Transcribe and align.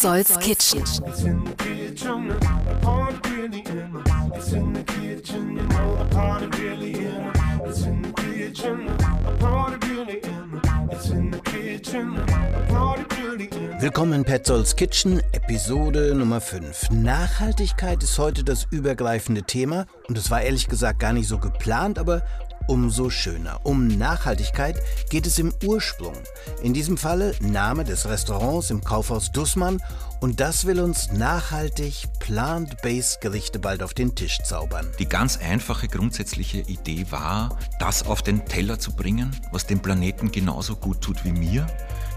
Petzolds 0.00 0.38
Kitchen. 0.38 0.82
Willkommen 13.78 14.12
in. 14.14 14.24
Petzolds 14.24 14.74
Kitchen, 14.74 15.20
Episode 15.32 16.14
Nummer 16.14 16.40
5. 16.40 16.88
Nachhaltigkeit 16.92 18.02
ist 18.02 18.18
heute 18.18 18.42
das 18.42 18.66
übergreifende 18.70 19.42
Thema. 19.42 19.84
Und 20.08 20.16
es 20.16 20.30
war 20.30 20.40
ehrlich 20.40 20.66
gesagt 20.68 20.98
gar 20.98 21.12
nicht 21.12 21.28
so 21.28 21.36
geplant, 21.36 21.98
aber 21.98 22.22
umso 22.70 23.10
schöner. 23.10 23.58
Um 23.64 23.88
Nachhaltigkeit 23.88 24.80
geht 25.10 25.26
es 25.26 25.40
im 25.40 25.52
Ursprung. 25.66 26.14
In 26.62 26.72
diesem 26.72 26.96
Falle 26.96 27.34
Name 27.40 27.82
des 27.82 28.06
Restaurants 28.06 28.70
im 28.70 28.84
Kaufhaus 28.84 29.32
Dussmann 29.32 29.82
und 30.20 30.38
das 30.38 30.66
will 30.66 30.78
uns 30.78 31.10
nachhaltig 31.10 32.06
plant-based 32.20 33.20
Gerichte 33.20 33.58
bald 33.58 33.82
auf 33.82 33.92
den 33.92 34.14
Tisch 34.14 34.38
zaubern. 34.44 34.86
Die 35.00 35.08
ganz 35.08 35.36
einfache 35.36 35.88
grundsätzliche 35.88 36.58
Idee 36.58 37.06
war, 37.10 37.58
das 37.80 38.06
auf 38.06 38.22
den 38.22 38.44
Teller 38.44 38.78
zu 38.78 38.92
bringen, 38.92 39.34
was 39.50 39.66
dem 39.66 39.80
Planeten 39.80 40.30
genauso 40.30 40.76
gut 40.76 41.00
tut 41.00 41.24
wie 41.24 41.32
mir. 41.32 41.66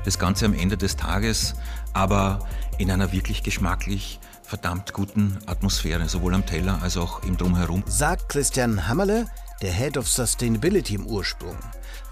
Das 0.06 0.20
Ganze 0.20 0.46
am 0.46 0.54
Ende 0.54 0.78
des 0.78 0.98
Tages, 0.98 1.56
aber 1.94 2.48
in 2.78 2.92
einer 2.92 3.12
wirklich 3.12 3.42
geschmacklich 3.42 4.20
verdammt 4.44 4.94
guten 4.94 5.40
Atmosphäre, 5.48 6.08
sowohl 6.08 6.36
am 6.36 6.46
Teller 6.46 6.80
als 6.84 6.96
auch 6.96 7.24
im 7.24 7.38
Drumherum. 7.38 7.84
Sagt 7.88 8.30
Christian 8.30 8.88
Hammerle, 8.88 9.26
der 9.64 9.72
Head 9.72 9.98
of 9.98 10.10
Sustainability 10.10 10.96
im 10.96 11.08
Ursprung. 11.08 11.58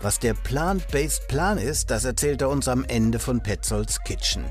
Was 0.03 0.17
der 0.17 0.33
Plant-Based 0.33 1.27
Plan 1.27 1.59
ist, 1.59 1.91
das 1.91 2.05
erzählt 2.05 2.41
er 2.41 2.49
uns 2.49 2.67
am 2.67 2.83
Ende 2.85 3.19
von 3.19 3.43
Petzolds 3.43 4.03
Kitchen. 4.03 4.45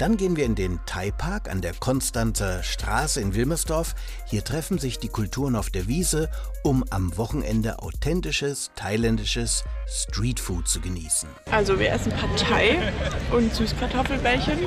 Dann 0.00 0.16
gehen 0.16 0.36
wir 0.36 0.44
in 0.44 0.56
den 0.56 0.80
Thai 0.84 1.12
Park 1.12 1.48
an 1.48 1.60
der 1.60 1.74
Konstanzer 1.74 2.64
Straße 2.64 3.20
in 3.20 3.32
Wilmersdorf. 3.32 3.94
Hier 4.26 4.42
treffen 4.42 4.78
sich 4.78 4.98
die 4.98 5.08
Kulturen 5.08 5.54
auf 5.54 5.70
der 5.70 5.86
Wiese, 5.86 6.28
um 6.64 6.84
am 6.90 7.16
Wochenende 7.16 7.78
authentisches 7.78 8.72
thailändisches 8.74 9.62
Streetfood 9.86 10.66
zu 10.66 10.80
genießen. 10.80 11.28
Also 11.52 11.78
wir 11.78 11.92
essen 11.92 12.10
Pad 12.10 12.36
Thai 12.36 12.92
und 13.30 13.54
Süßkartoffelbällchen. 13.54 14.58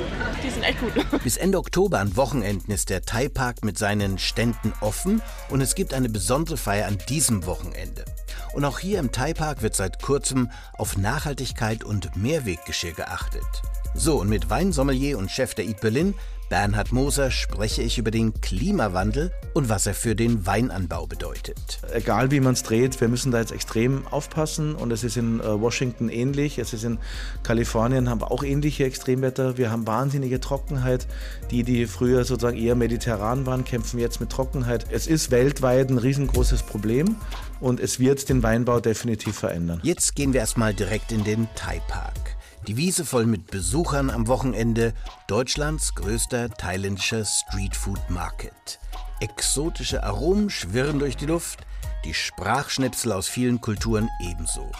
Die 0.42 0.50
sind 0.50 0.62
echt 0.62 0.80
gut. 0.80 0.92
Bis 1.22 1.36
Ende 1.36 1.58
Oktober 1.58 2.00
an 2.00 2.16
Wochenenden 2.16 2.72
ist 2.72 2.88
der 2.88 3.02
Thai 3.02 3.28
Park 3.28 3.62
mit 3.62 3.76
seinen 3.76 4.18
Ständen 4.18 4.72
offen 4.80 5.20
und 5.50 5.60
es 5.60 5.74
gibt 5.74 5.92
eine 5.92 6.08
besondere 6.08 6.56
Feier 6.56 6.88
an 6.88 6.96
diesem 7.10 7.44
Wochenende. 7.44 8.06
Und 8.52 8.64
auch 8.64 8.78
hier 8.78 8.98
im 8.98 9.12
Thai 9.12 9.34
Park 9.34 9.62
wird 9.62 9.74
seit 9.74 10.02
kurzem 10.02 10.50
auf 10.76 10.96
Nachhaltigkeit 10.96 11.84
und 11.84 12.16
Mehrweggeschirr 12.16 12.92
geachtet. 12.92 13.46
So, 13.94 14.20
und 14.20 14.28
mit 14.28 14.50
Weinsommelier 14.50 15.18
und 15.18 15.30
Chef 15.30 15.54
der 15.54 15.64
Eat 15.64 15.80
Berlin, 15.80 16.14
Bernhard 16.48 16.90
Moser, 16.90 17.30
spreche 17.30 17.82
ich 17.82 17.98
über 17.98 18.10
den 18.10 18.40
Klimawandel 18.40 19.32
und 19.52 19.68
was 19.68 19.86
er 19.86 19.94
für 19.94 20.16
den 20.16 20.46
Weinanbau 20.46 21.06
bedeutet. 21.06 21.80
Egal 21.92 22.30
wie 22.30 22.40
man 22.40 22.54
es 22.54 22.62
dreht, 22.62 23.00
wir 23.00 23.08
müssen 23.08 23.30
da 23.30 23.38
jetzt 23.38 23.52
extrem 23.52 24.06
aufpassen 24.08 24.74
und 24.74 24.92
es 24.92 25.04
ist 25.04 25.16
in 25.16 25.40
äh, 25.40 25.60
Washington 25.60 26.08
ähnlich, 26.08 26.58
es 26.58 26.72
ist 26.72 26.84
in 26.84 26.98
Kalifornien, 27.42 28.08
haben 28.08 28.20
wir 28.20 28.30
auch 28.30 28.42
ähnliche 28.42 28.84
Extremwetter. 28.84 29.58
Wir 29.58 29.70
haben 29.70 29.86
wahnsinnige 29.86 30.40
Trockenheit. 30.40 31.06
Die, 31.50 31.62
die 31.62 31.86
früher 31.86 32.24
sozusagen 32.24 32.58
eher 32.58 32.74
mediterran 32.74 33.46
waren, 33.46 33.64
kämpfen 33.64 33.98
jetzt 33.98 34.20
mit 34.20 34.30
Trockenheit. 34.30 34.86
Es 34.90 35.06
ist 35.06 35.30
weltweit 35.30 35.90
ein 35.90 35.98
riesengroßes 35.98 36.62
Problem 36.62 37.16
und 37.60 37.80
es 37.80 37.98
wird 38.00 38.28
den 38.28 38.42
Weinbau 38.42 38.80
definitiv 38.80 39.38
verändern. 39.38 39.80
Jetzt 39.82 40.14
gehen 40.16 40.32
wir 40.32 40.40
erstmal 40.40 40.74
direkt 40.74 41.12
in 41.12 41.24
den 41.24 41.48
Thai 41.54 41.80
Park. 41.88 42.36
Die 42.66 42.76
Wiese 42.76 43.04
voll 43.04 43.26
mit 43.26 43.50
Besuchern 43.50 44.10
am 44.10 44.26
Wochenende, 44.26 44.92
Deutschlands 45.28 45.94
größter 45.94 46.50
thailändischer 46.50 47.24
Streetfood 47.24 48.00
Market. 48.10 48.78
Exotische 49.20 50.02
Aromen 50.02 50.50
schwirren 50.50 50.98
durch 50.98 51.16
die 51.16 51.26
Luft, 51.26 51.60
die 52.04 52.14
Sprachschnipsel 52.14 53.12
aus 53.12 53.28
vielen 53.28 53.60
Kulturen 53.60 54.08
ebenso. 54.20 54.70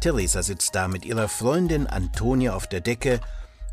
Theresa 0.00 0.42
sitzt 0.42 0.74
da 0.74 0.88
mit 0.88 1.04
ihrer 1.04 1.28
Freundin 1.28 1.86
Antonia 1.86 2.54
auf 2.54 2.66
der 2.66 2.80
Decke 2.80 3.20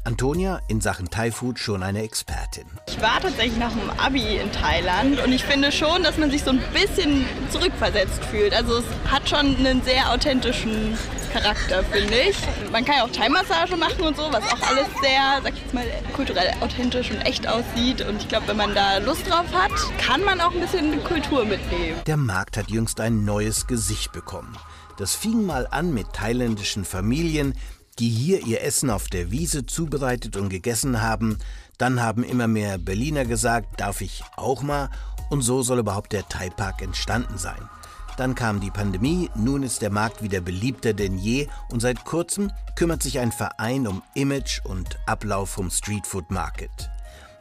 Antonia 0.08 0.62
in 0.70 0.80
Sachen 0.80 1.10
Thai-Food 1.10 1.60
schon 1.60 1.84
eine 1.84 2.02
Expertin. 2.02 2.64
Ich 2.88 3.02
war 3.02 3.20
tatsächlich 3.20 3.58
nach 3.58 3.74
dem 3.74 3.90
Abi 4.00 4.38
in 4.38 4.50
Thailand 4.54 5.20
und 5.20 5.34
ich 5.34 5.44
finde 5.44 5.70
schon, 5.70 6.02
dass 6.02 6.18
man 6.18 6.32
sich 6.32 6.46
so 6.46 6.52
ein 6.52 6.64
bisschen 6.72 7.26
zurückversetzt 7.52 8.24
fühlt. 8.24 8.54
Also 8.54 8.78
es 8.78 8.86
hat 9.12 9.28
schon 9.28 9.58
einen 9.58 9.82
sehr 9.84 10.10
authentischen 10.10 10.98
Charakter, 11.34 11.84
finde 11.84 12.14
ich. 12.22 12.38
Man 12.72 12.86
kann 12.86 12.96
ja 13.00 13.04
auch 13.04 13.12
Thai-Massage 13.12 13.76
machen 13.76 14.00
und 14.00 14.16
so, 14.16 14.32
was 14.32 14.46
auch 14.46 14.70
alles 14.70 14.88
sehr, 15.02 15.42
sag 15.44 15.52
ich 15.52 15.60
jetzt 15.60 15.74
mal, 15.74 15.84
kulturell 16.14 16.54
authentisch 16.62 17.12
und 17.12 17.20
echt 17.24 17.46
aussieht. 17.46 18.00
Und 18.08 18.22
ich 18.22 18.30
glaube, 18.30 18.48
wenn 18.48 18.58
man 18.58 18.74
da 18.74 19.00
Lust 19.00 19.30
drauf 19.30 19.52
hat, 19.52 19.74
kann 19.98 20.24
man 20.24 20.40
auch 20.40 20.54
ein 20.54 20.62
bisschen 20.62 21.04
Kultur 21.04 21.44
mitnehmen. 21.44 22.00
Der 22.06 22.16
Markt 22.16 22.56
hat 22.56 22.72
jüngst 22.72 23.02
ein 23.02 23.26
neues 23.26 23.68
Gesicht 23.68 24.14
bekommen. 24.14 24.56
Das 24.96 25.16
fing 25.16 25.46
mal 25.46 25.68
an 25.70 25.94
mit 25.94 26.14
thailändischen 26.14 26.86
Familien, 26.86 27.56
die 28.00 28.10
hier 28.10 28.46
ihr 28.46 28.62
Essen 28.64 28.90
auf 28.90 29.08
der 29.08 29.32
Wiese 29.32 29.66
zubereitet 29.66 30.38
und 30.38 30.50
gegessen 30.50 31.02
haben. 31.02 31.38
Dann 31.78 32.02
haben 32.02 32.24
immer 32.24 32.48
mehr 32.48 32.78
Berliner 32.78 33.26
gesagt, 33.26 33.80
darf 33.80 34.02
ich 34.02 34.24
auch 34.36 34.62
mal? 34.62 34.90
Und 35.30 35.42
so 35.42 35.62
soll 35.62 35.80
überhaupt 35.80 36.14
der 36.14 36.28
Thai 36.28 36.50
Park 36.50 36.82
entstanden 36.82 37.38
sein. 37.38 37.70
Dann 38.18 38.34
kam 38.34 38.60
die 38.60 38.72
Pandemie, 38.72 39.30
nun 39.36 39.62
ist 39.62 39.84
der 39.84 39.92
Markt 39.92 40.24
wieder 40.24 40.42
beliebter 40.42 40.94
denn 40.94 41.18
je 41.20 41.48
und 41.70 41.82
seit 41.82 42.04
kurzem 42.04 42.52
kümmert 42.76 43.04
sich 43.04 43.20
ein 43.20 43.32
Verein 43.32 43.86
um 43.88 44.02
Image 44.16 44.62
und 44.64 44.98
Ablauf 45.06 45.52
vom 45.52 45.70
Streetfood 45.70 46.32
Market. 46.32 46.90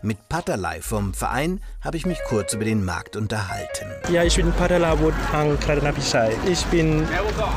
Mit 0.02 0.28
Patalai 0.28 0.82
vom 0.82 1.14
Verein 1.14 1.60
habe 1.82 1.96
ich 1.96 2.04
mich 2.04 2.18
kurz 2.28 2.52
über 2.52 2.64
den 2.64 2.84
Markt 2.84 3.16
unterhalten. 3.16 3.86
Ja, 4.12 4.24
ich 4.24 4.36
bin 4.36 4.52
Patalawut 4.52 5.14
Hang 5.32 5.58
Kratanapichai. 5.58 6.36
Ich 6.46 6.64
bin 6.66 7.08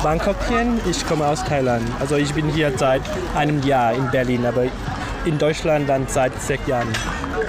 Bangkokien, 0.02 0.80
ich 0.90 1.06
komme 1.06 1.28
aus 1.28 1.44
Thailand. 1.44 1.86
Also 2.00 2.16
ich 2.16 2.34
bin 2.34 2.48
hier 2.48 2.72
seit 2.78 3.02
einem 3.36 3.62
Jahr 3.64 3.94
in 3.94 4.10
Berlin, 4.10 4.46
aber 4.46 4.64
in 5.30 5.38
Deutschland 5.38 5.88
dann 5.88 6.08
seit 6.08 6.34
sechs 6.42 6.68
Jahren. 6.68 6.90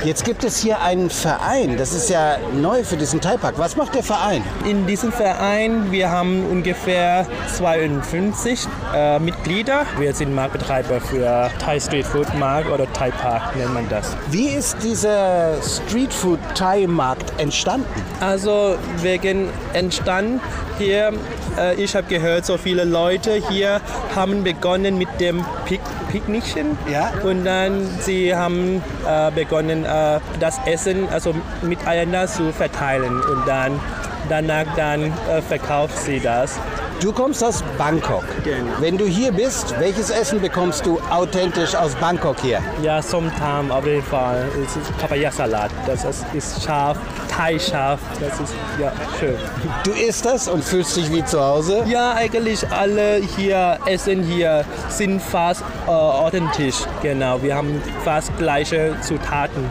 Jetzt 0.05 0.25
gibt 0.25 0.45
es 0.45 0.59
hier 0.59 0.81
einen 0.81 1.11
Verein, 1.11 1.77
das 1.77 1.93
ist 1.93 2.09
ja 2.09 2.37
neu 2.55 2.85
für 2.85 2.97
diesen 2.97 3.21
Thai-Park. 3.21 3.59
Was 3.59 3.77
macht 3.77 3.95
der 3.95 4.03
Verein? 4.03 4.43
In 4.67 4.87
diesem 4.87 5.13
Verein, 5.13 5.91
wir 5.91 6.11
haben 6.11 6.47
ungefähr 6.51 7.27
52 7.57 8.67
äh, 8.95 9.19
Mitglieder. 9.19 9.85
Wir 9.99 10.15
sind 10.15 10.35
Marktbetreiber 10.35 11.01
für 11.01 11.51
Thai 11.59 11.81
Street 11.81 12.07
Food 12.07 12.33
Markt 12.39 12.71
oder 12.71 12.91
Thai 12.93 13.11
Park 13.11 13.57
nennt 13.57 13.75
man 13.75 13.89
das. 13.89 14.17
Wie 14.31 14.49
ist 14.49 14.77
dieser 14.83 15.55
Street 15.63 16.13
Food 16.13 16.39
Thai 16.55 16.87
Markt 16.87 17.39
entstanden? 17.39 17.87
Also 18.21 18.77
wegen 19.03 19.49
entstanden 19.73 20.41
hier, 20.79 21.13
äh, 21.59 21.75
ich 21.75 21.95
habe 21.95 22.07
gehört, 22.07 22.47
so 22.47 22.57
viele 22.57 22.85
Leute 22.85 23.33
hier 23.51 23.81
haben 24.17 24.45
begonnen 24.45 24.97
mit 24.97 25.09
dem 25.21 25.45
Pick 25.67 25.81
Picknicken. 26.11 26.77
Ja. 26.91 27.13
Und 27.23 27.45
dann 27.45 27.70
sie 28.01 28.35
haben 28.35 28.83
äh, 29.07 29.31
begonnen, 29.31 29.85
äh, 29.85 30.21
das 30.39 30.61
Essen 30.67 31.09
also 31.09 31.35
miteinander 31.63 32.27
zu 32.27 32.53
verteilen. 32.53 33.21
Und 33.21 33.47
dann 33.47 33.81
danach 34.29 34.67
dann 34.77 35.05
äh, 35.05 35.43
verkauft 35.43 35.99
sie 35.99 36.21
das. 36.21 36.59
Du 37.01 37.13
kommst 37.13 37.43
aus 37.43 37.65
Bangkok. 37.79 38.25
Genau. 38.45 38.73
Wenn 38.79 38.99
du 38.99 39.07
hier 39.07 39.33
bist, 39.33 39.75
welches 39.81 40.11
Essen 40.11 40.39
bekommst 40.39 40.85
du 40.85 41.01
authentisch 41.11 41.75
aus 41.75 41.95
Bangkok 41.95 42.39
hier? 42.41 42.61
Ja, 42.83 43.01
Somtam 43.01 43.71
auf 43.71 43.87
jeden 43.87 44.03
Fall. 44.03 44.47
Es 44.63 44.77
ist 44.77 44.99
Papaya-Salat. 44.99 45.71
Das 45.87 46.05
ist, 46.05 46.27
ist 46.35 46.63
scharf, 46.63 46.99
Thai-scharf. 47.29 48.01
Das 48.21 48.39
ist 48.39 48.55
ja 48.79 48.93
schön. 49.19 49.37
Du 49.83 49.93
isst 49.93 50.27
das 50.27 50.47
und 50.47 50.63
fühlst 50.63 50.95
dich 50.95 51.11
wie 51.11 51.25
zu 51.25 51.41
Hause? 51.41 51.85
Ja, 51.87 52.13
eigentlich 52.13 52.71
alle 52.71 53.23
hier 53.35 53.79
Essen 53.87 54.23
hier 54.23 54.67
sind 54.91 55.23
fast 55.23 55.63
äh, 55.87 55.91
authentisch. 55.91 56.81
Genau, 57.03 57.43
wir 57.43 57.57
haben 57.57 57.81
fast 58.05 58.37
gleiche 58.37 58.95
Zutaten. 59.01 59.65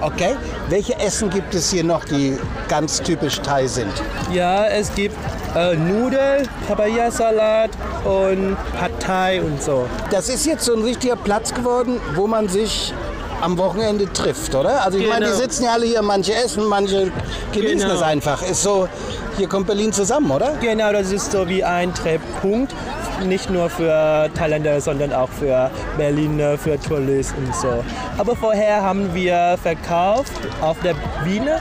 Okay. 0.00 0.36
Welche 0.68 0.98
Essen 0.98 1.30
gibt 1.30 1.54
es 1.54 1.70
hier 1.70 1.84
noch, 1.84 2.04
die 2.04 2.38
ganz 2.68 3.00
typisch 3.02 3.40
Thai 3.40 3.66
sind? 3.66 3.92
Ja, 4.32 4.66
es 4.66 4.94
gibt 4.94 5.16
äh, 5.56 5.76
Nudeln, 5.76 6.48
Papaya-Salat 6.68 7.70
und 8.04 8.56
Pad 8.78 8.90
Thai 9.00 9.42
und 9.42 9.62
so. 9.62 9.86
Das 10.10 10.28
ist 10.28 10.46
jetzt 10.46 10.64
so 10.64 10.74
ein 10.74 10.82
richtiger 10.82 11.16
Platz 11.16 11.52
geworden, 11.54 12.00
wo 12.14 12.26
man 12.26 12.48
sich 12.48 12.92
am 13.40 13.58
Wochenende 13.58 14.10
trifft, 14.12 14.54
oder? 14.54 14.84
Also 14.84 14.96
ich 14.98 15.06
meine, 15.06 15.26
die 15.26 15.30
Genau. 15.32 15.42
sitzen 15.42 15.64
ja 15.64 15.72
alle 15.72 15.84
hier, 15.86 16.02
manche 16.02 16.34
essen, 16.34 16.64
manche 16.64 17.10
genießen 17.52 17.80
Genau. 17.80 17.94
es 17.94 18.02
einfach. 18.02 18.42
Ist 18.42 18.62
so, 18.62 18.88
hier 19.36 19.48
kommt 19.48 19.66
Berlin 19.66 19.92
zusammen, 19.92 20.30
oder? 20.30 20.54
Genau, 20.60 20.92
das 20.92 21.12
ist 21.12 21.30
so 21.32 21.46
wie 21.48 21.62
ein 21.62 21.92
Treffpunkt. 21.92 22.72
Nicht 23.22 23.48
nur 23.50 23.70
für 23.70 24.28
Thailänder, 24.34 24.80
sondern 24.80 25.12
auch 25.12 25.28
für 25.28 25.70
Berliner, 25.96 26.58
für 26.58 26.78
Touristen 26.78 27.44
und 27.46 27.54
so. 27.54 27.84
Aber 28.18 28.34
vorher 28.36 28.82
haben 28.82 29.14
wir 29.14 29.56
verkauft 29.62 30.32
auf 30.60 30.78
der 30.80 30.94
Bühne 31.24 31.60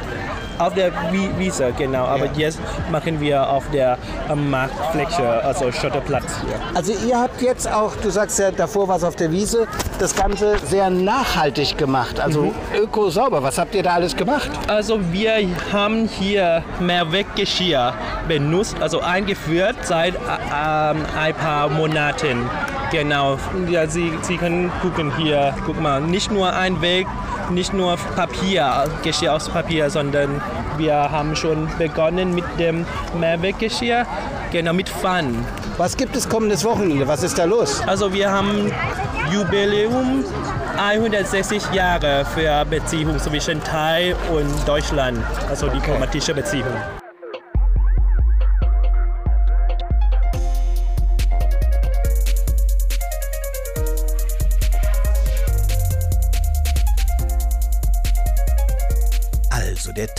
Auf 0.59 0.73
der 0.73 0.91
Wiese, 1.37 1.73
genau. 1.77 2.05
Aber 2.05 2.25
ja. 2.25 2.31
jetzt 2.35 2.59
machen 2.91 3.19
wir 3.19 3.49
auf 3.49 3.63
der 3.71 3.97
Marktfläche, 4.33 5.43
also 5.43 5.71
Schotterplatz 5.71 6.25
hier. 6.45 6.55
Also 6.73 6.93
ihr 7.07 7.19
habt 7.19 7.41
jetzt 7.41 7.71
auch, 7.71 7.95
du 7.95 8.09
sagst 8.09 8.39
ja, 8.39 8.51
davor 8.51 8.87
war 8.87 8.97
es 8.97 9.03
auf 9.03 9.15
der 9.15 9.31
Wiese, 9.31 9.67
das 9.99 10.15
Ganze 10.15 10.57
sehr 10.59 10.89
nachhaltig 10.89 11.77
gemacht, 11.77 12.19
also 12.19 12.43
mhm. 12.43 12.53
öko-sauber. 12.75 13.43
Was 13.43 13.57
habt 13.57 13.75
ihr 13.75 13.83
da 13.83 13.93
alles 13.93 14.15
gemacht? 14.15 14.49
Also 14.67 14.99
wir 15.11 15.33
haben 15.71 16.07
hier 16.07 16.63
Mehrweggeschirr 16.79 17.93
benutzt, 18.27 18.75
also 18.79 19.01
eingeführt 19.01 19.75
seit 19.83 20.15
äh, 20.15 20.17
ein 21.19 21.33
paar 21.35 21.69
Monaten. 21.69 22.49
Genau, 22.91 23.37
ja, 23.69 23.87
Sie, 23.87 24.11
Sie 24.21 24.37
können 24.37 24.71
gucken 24.81 25.11
hier, 25.17 25.55
guck 25.65 25.81
mal, 25.81 25.99
nicht 25.99 26.31
nur 26.31 26.53
ein 26.53 26.79
Weg, 26.81 27.07
nicht 27.49 27.73
nur 27.73 27.97
Papier, 28.15 28.85
Geschirr 29.03 29.33
aus 29.33 29.49
Papier, 29.49 29.89
sondern 29.89 30.41
wir 30.77 30.95
haben 30.95 31.35
schon 31.35 31.67
begonnen 31.77 32.33
mit 32.33 32.45
dem 32.59 32.85
Mehrweggeschirr, 33.19 34.05
genau 34.51 34.73
mit 34.73 34.89
Pfannen. 34.89 35.45
Was 35.77 35.97
gibt 35.97 36.15
es 36.15 36.29
kommendes 36.29 36.63
Wochenende? 36.63 37.07
Was 37.07 37.23
ist 37.23 37.37
da 37.37 37.45
los? 37.45 37.81
Also 37.87 38.13
wir 38.13 38.31
haben 38.31 38.71
Jubiläum 39.31 40.23
160 40.77 41.71
Jahre 41.71 42.25
für 42.25 42.65
Beziehung 42.65 43.19
zwischen 43.19 43.63
Thai 43.63 44.15
und 44.31 44.67
Deutschland, 44.67 45.19
also 45.49 45.67
diplomatische 45.67 46.33
Beziehung. 46.33 46.73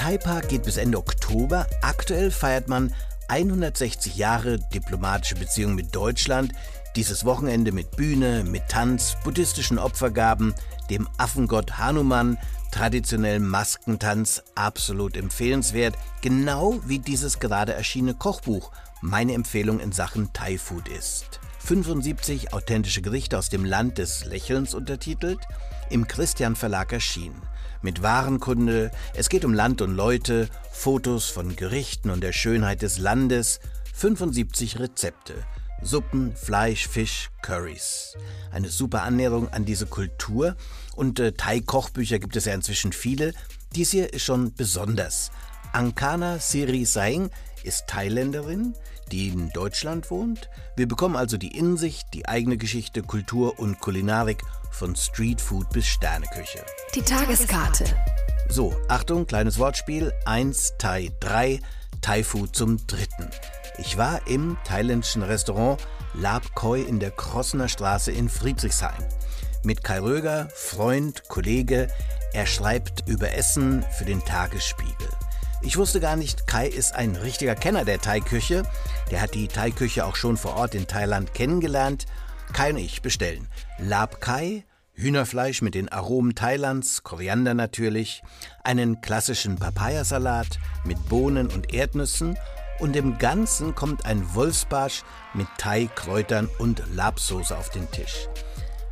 Der 0.04 0.10
Thai-Park 0.10 0.50
geht 0.50 0.64
bis 0.64 0.76
Ende 0.76 0.98
Oktober. 0.98 1.66
Aktuell 1.80 2.30
feiert 2.30 2.68
man 2.68 2.92
160 3.28 4.16
Jahre 4.16 4.58
diplomatische 4.58 5.34
Beziehungen 5.34 5.76
mit 5.76 5.94
Deutschland. 5.94 6.52
Dieses 6.94 7.24
Wochenende 7.24 7.72
mit 7.72 7.92
Bühne, 7.92 8.44
mit 8.44 8.68
Tanz, 8.68 9.16
buddhistischen 9.24 9.78
Opfergaben, 9.78 10.54
dem 10.90 11.08
Affengott 11.16 11.78
Hanuman, 11.78 12.36
traditionellem 12.70 13.48
Maskentanz, 13.48 14.42
absolut 14.54 15.16
empfehlenswert. 15.16 15.94
Genau 16.20 16.78
wie 16.84 16.98
dieses 16.98 17.38
gerade 17.38 17.72
erschienene 17.72 18.12
Kochbuch 18.12 18.72
meine 19.00 19.32
Empfehlung 19.32 19.80
in 19.80 19.92
Sachen 19.92 20.34
Thai-Food 20.34 20.86
ist. 20.88 21.40
75 21.64 22.52
authentische 22.52 23.02
Gerichte 23.02 23.38
aus 23.38 23.49
dem 23.49 23.64
Land 23.64 23.99
des 23.99 24.25
Lächelns 24.25 24.75
untertitelt, 24.75 25.40
im 25.90 26.06
Christian 26.06 26.56
Verlag 26.56 26.93
erschienen 26.93 27.43
mit 27.84 28.02
Warenkunde, 28.02 28.90
es 29.12 29.28
geht 29.28 29.44
um 29.44 29.52
Land 29.52 29.82
und 29.82 29.94
Leute, 29.94 30.49
Fotos 30.72 31.26
von 31.26 31.55
Gerichten 31.55 32.08
und 32.08 32.22
der 32.22 32.32
Schönheit 32.32 32.81
des 32.81 32.99
Landes, 32.99 33.61
75 33.93 34.81
Rezepte, 34.81 35.34
Suppen, 35.82 36.34
Fleisch, 36.34 36.88
Fisch, 36.88 37.31
Curries. 37.43 38.14
Eine 38.50 38.70
super 38.70 39.02
Annäherung 39.02 39.49
an 39.52 39.66
diese 39.66 39.84
Kultur 39.84 40.56
und 40.96 41.20
äh, 41.20 41.32
Thai-Kochbücher 41.32 42.19
gibt 42.19 42.37
es 42.37 42.46
ja 42.46 42.55
inzwischen 42.55 42.93
viele. 42.93 43.34
Dies 43.75 43.90
hier 43.90 44.14
ist 44.14 44.22
schon 44.22 44.55
besonders. 44.55 45.31
Ankana 45.75 46.38
Siri 46.38 46.87
Saing 46.87 47.31
ist 47.64 47.87
Thailänderin, 47.87 48.75
die 49.12 49.28
in 49.28 49.50
Deutschland 49.50 50.10
wohnt. 50.10 50.48
Wir 50.76 50.88
bekommen 50.88 51.16
also 51.16 51.36
die 51.36 51.56
Insicht, 51.56 52.08
die 52.14 52.28
eigene 52.28 52.56
Geschichte, 52.56 53.02
Kultur 53.02 53.58
und 53.58 53.80
Kulinarik 53.80 54.42
von 54.70 54.96
Streetfood 54.96 55.70
bis 55.70 55.86
Sterneküche. 55.86 56.64
Die 56.94 57.02
Tageskarte. 57.02 57.84
So, 58.48 58.74
Achtung, 58.88 59.26
kleines 59.26 59.58
Wortspiel. 59.58 60.12
1, 60.26 60.74
Thai 60.78 61.10
3, 61.20 61.60
Thai 62.00 62.24
Food 62.24 62.54
zum 62.54 62.86
dritten. 62.86 63.30
Ich 63.78 63.96
war 63.96 64.26
im 64.26 64.56
thailändischen 64.64 65.22
Restaurant 65.22 65.80
Lab 66.14 66.54
Koi 66.54 66.82
in 66.82 67.00
der 67.00 67.10
Krossener 67.10 67.68
Straße 67.68 68.12
in 68.12 68.28
Friedrichshain. 68.28 69.02
Mit 69.64 69.82
Kai 69.82 70.00
Röger, 70.00 70.48
Freund, 70.54 71.28
Kollege. 71.28 71.88
Er 72.32 72.46
schreibt 72.46 73.08
über 73.08 73.32
Essen 73.32 73.84
für 73.96 74.04
den 74.04 74.24
Tagesspiegel. 74.24 75.08
Ich 75.64 75.78
wusste 75.78 75.99
gar 75.99 76.16
nicht, 76.16 76.46
Kai 76.46 76.66
ist 76.69 76.94
ein 76.94 77.16
richtiger 77.16 77.55
Kenner 77.55 77.87
der 77.87 77.99
Thai-Küche. 77.99 78.64
Der 79.11 79.22
hat 79.22 79.34
die 79.34 79.49
Thai-Küche 79.49 80.05
auch 80.05 80.14
schon 80.14 80.37
vor 80.37 80.56
Ort 80.56 80.75
in 80.75 80.87
Thailand 80.87 81.32
kennengelernt 81.32 82.05
Kai 82.52 82.70
und 82.70 82.76
ich 82.76 83.00
bestellen 83.00 83.49
Lab 83.78 84.20
Kai, 84.20 84.64
Hühnerfleisch 84.93 85.62
mit 85.62 85.75
den 85.75 85.88
Aromen 85.88 86.34
Thailands, 86.34 87.02
Koriander 87.02 87.55
natürlich, 87.55 88.22
einen 88.62 89.00
klassischen 89.00 89.56
Papayasalat 89.56 90.58
mit 90.84 91.08
Bohnen 91.08 91.49
und 91.49 91.72
Erdnüssen 91.72 92.37
und 92.78 92.94
im 92.94 93.16
Ganzen 93.16 93.75
kommt 93.75 94.05
ein 94.05 94.34
Wolfsbarsch 94.34 95.02
mit 95.32 95.49
Thai-Kräutern 95.56 96.49
und 96.58 96.82
Labsoße 96.94 97.56
auf 97.56 97.70
den 97.70 97.90
Tisch. 97.90 98.28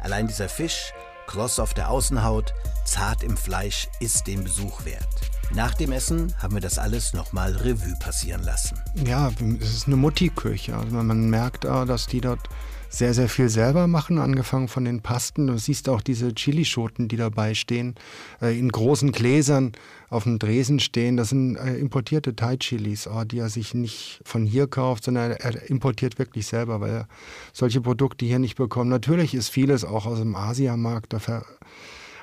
Allein 0.01 0.27
dieser 0.27 0.49
Fisch, 0.49 0.93
kross 1.27 1.61
auf 1.61 1.75
der 1.75 1.91
Außenhaut, 1.91 2.55
zart 2.87 3.23
im 3.23 3.37
Fleisch, 3.37 3.89
ist 4.01 4.27
den 4.27 4.43
Besuch 4.43 4.85
wert. 4.87 5.32
Nach 5.55 5.75
dem 5.75 5.93
Essen 5.93 6.33
haben 6.39 6.55
wir 6.55 6.63
das 6.63 6.79
alles 6.79 7.13
nochmal 7.13 7.53
Revue 7.53 7.95
passieren 8.01 8.43
lassen. 8.43 8.79
Ja, 9.05 9.31
es 9.61 9.75
ist 9.75 9.87
eine 9.87 9.97
Mutti-Küche. 9.97 10.75
Also 10.75 10.97
man 10.97 11.29
merkt, 11.29 11.65
dass 11.65 12.07
die 12.07 12.23
dort 12.23 12.49
sehr, 12.89 13.13
sehr 13.13 13.29
viel 13.29 13.51
selber 13.51 13.87
machen, 13.87 14.19
angefangen 14.19 14.69
von 14.69 14.87
den 14.87 15.03
Pasten. 15.03 15.49
Du 15.49 15.59
siehst 15.59 15.91
auch 15.91 16.01
diese 16.01 16.35
Chilischoten, 16.35 17.09
die 17.09 17.17
dabei 17.17 17.53
stehen, 17.53 17.97
äh, 18.41 18.59
in 18.59 18.71
großen 18.71 19.13
Gläsern 19.13 19.73
auf 20.09 20.25
dem 20.25 20.39
Dresen 20.39 20.81
stehen. 20.81 21.19
Das 21.19 21.31
sind 21.31 21.57
äh, 21.57 21.77
importierte 21.77 22.35
Thai-Chilis, 22.35 23.07
oh, 23.07 23.25
die 23.25 23.39
er 23.39 23.51
sich 23.51 23.75
nicht 23.75 24.21
von 24.25 24.47
hier 24.47 24.67
kauft, 24.67 25.05
sondern 25.05 25.33
er 25.33 25.71
importiert 25.71 26.19
wirklich 26.19 26.47
selber, 26.47 26.81
weil 26.81 26.91
er 26.93 27.09
solche 27.53 27.83
Produkte 27.83 28.25
hier 28.25 28.39
nicht 28.39 28.57
bekommt. 28.57 28.89
Natürlich 28.89 29.35
ist 29.35 29.51
vieles 29.51 29.85
auch 29.85 30.07
aus 30.07 30.19
dem 30.19 30.35
Asiamarkt 30.35 31.15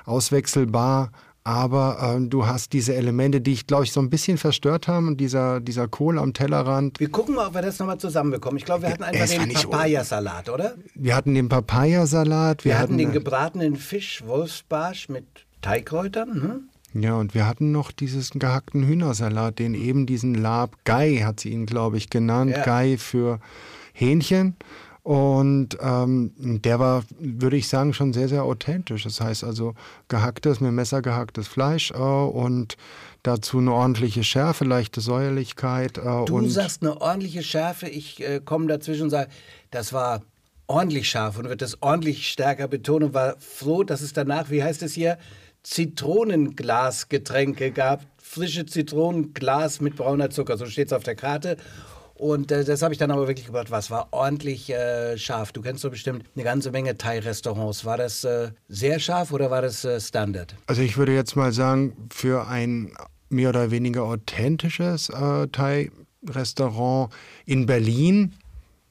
auswechselbar, 0.04 1.12
aber 1.44 2.16
äh, 2.18 2.28
du 2.28 2.46
hast 2.46 2.72
diese 2.72 2.94
Elemente, 2.94 3.40
die 3.40 3.52
ich 3.52 3.66
glaube 3.66 3.84
ich 3.84 3.92
so 3.92 4.00
ein 4.00 4.10
bisschen 4.10 4.38
verstört 4.38 4.88
haben, 4.88 5.16
dieser, 5.16 5.60
dieser 5.60 5.88
Kohl 5.88 6.18
am 6.18 6.32
Tellerrand. 6.32 7.00
Wir 7.00 7.10
gucken 7.10 7.34
mal, 7.34 7.48
ob 7.48 7.54
wir 7.54 7.62
das 7.62 7.78
nochmal 7.78 7.98
zusammenbekommen. 7.98 8.58
Ich 8.58 8.64
glaube, 8.64 8.82
wir 8.82 8.90
hatten 8.90 9.02
einfach 9.02 9.26
den 9.26 9.52
Papayasalat, 9.52 10.48
oder? 10.48 10.74
Wir 10.94 11.16
hatten 11.16 11.34
den 11.34 11.48
Papayasalat. 11.48 12.64
Wir, 12.64 12.72
wir 12.72 12.78
hatten, 12.78 12.92
hatten 12.92 12.98
den 12.98 13.12
gebratenen 13.12 13.76
Fisch, 13.76 14.22
Wolfsbarsch 14.26 15.08
mit 15.08 15.24
Teigkräutern. 15.62 16.42
Hm? 16.42 17.02
Ja, 17.02 17.14
und 17.14 17.34
wir 17.34 17.46
hatten 17.46 17.70
noch 17.70 17.92
dieses 17.92 18.30
gehackten 18.30 18.84
Hühnersalat, 18.86 19.58
den 19.58 19.74
eben 19.74 20.06
diesen 20.06 20.34
Lab 20.34 20.76
Gai 20.84 21.18
hat 21.24 21.40
sie 21.40 21.50
ihn, 21.50 21.66
glaube 21.66 21.96
ich, 21.96 22.10
genannt. 22.10 22.50
Ja. 22.50 22.64
Gai 22.64 22.96
für 22.98 23.38
Hähnchen. 23.92 24.56
Und 25.02 25.78
ähm, 25.80 26.32
der 26.36 26.78
war, 26.78 27.04
würde 27.18 27.56
ich 27.56 27.68
sagen, 27.68 27.94
schon 27.94 28.12
sehr, 28.12 28.28
sehr 28.28 28.44
authentisch. 28.44 29.04
Das 29.04 29.18
heißt 29.20 29.44
also 29.44 29.74
gehacktes, 30.08 30.60
mit 30.60 30.72
Messer 30.72 31.00
gehacktes 31.00 31.48
Fleisch 31.48 31.90
äh, 31.90 31.94
und 31.94 32.76
dazu 33.22 33.58
eine 33.58 33.72
ordentliche 33.72 34.24
Schärfe, 34.24 34.64
leichte 34.64 35.00
Säuerlichkeit. 35.00 35.98
Äh, 35.98 36.24
du 36.26 36.48
sagst 36.48 36.82
eine 36.82 37.00
ordentliche 37.00 37.42
Schärfe, 37.42 37.88
ich 37.88 38.20
äh, 38.22 38.40
komme 38.44 38.66
dazwischen 38.66 39.04
und 39.04 39.10
sage, 39.10 39.30
das 39.70 39.92
war 39.92 40.22
ordentlich 40.66 41.08
scharf 41.10 41.38
und 41.38 41.48
wird 41.48 41.62
das 41.62 41.80
ordentlich 41.82 42.30
stärker 42.30 42.68
betonen 42.68 43.08
und 43.08 43.14
war 43.14 43.36
froh, 43.38 43.82
dass 43.82 44.02
es 44.02 44.12
danach, 44.12 44.50
wie 44.50 44.62
heißt 44.62 44.82
es 44.82 44.92
hier, 44.92 45.16
Zitronenglasgetränke 45.62 47.72
gab. 47.72 48.04
Frische 48.22 48.66
Zitronenglas 48.66 49.80
mit 49.80 49.96
brauner 49.96 50.30
Zucker, 50.30 50.56
so 50.56 50.66
steht 50.66 50.86
es 50.86 50.92
auf 50.92 51.02
der 51.02 51.16
Karte. 51.16 51.56
Und 52.20 52.52
äh, 52.52 52.64
das 52.64 52.82
habe 52.82 52.92
ich 52.92 52.98
dann 52.98 53.10
aber 53.10 53.26
wirklich 53.26 53.46
gebracht. 53.46 53.70
Was 53.70 53.90
war 53.90 54.08
ordentlich 54.10 54.68
äh, 54.68 55.16
scharf? 55.16 55.52
Du 55.52 55.62
kennst 55.62 55.82
doch 55.84 55.90
bestimmt 55.90 56.26
eine 56.34 56.44
ganze 56.44 56.70
Menge 56.70 56.98
Thai-Restaurants. 56.98 57.86
War 57.86 57.96
das 57.96 58.24
äh, 58.24 58.50
sehr 58.68 59.00
scharf 59.00 59.32
oder 59.32 59.50
war 59.50 59.62
das 59.62 59.86
äh, 59.86 59.98
Standard? 59.98 60.54
Also 60.66 60.82
ich 60.82 60.98
würde 60.98 61.14
jetzt 61.14 61.34
mal 61.34 61.50
sagen, 61.52 61.96
für 62.12 62.46
ein 62.46 62.92
mehr 63.30 63.48
oder 63.48 63.70
weniger 63.70 64.02
authentisches 64.02 65.08
äh, 65.08 65.48
Thai-Restaurant 65.48 67.10
in 67.46 67.64
Berlin 67.64 68.34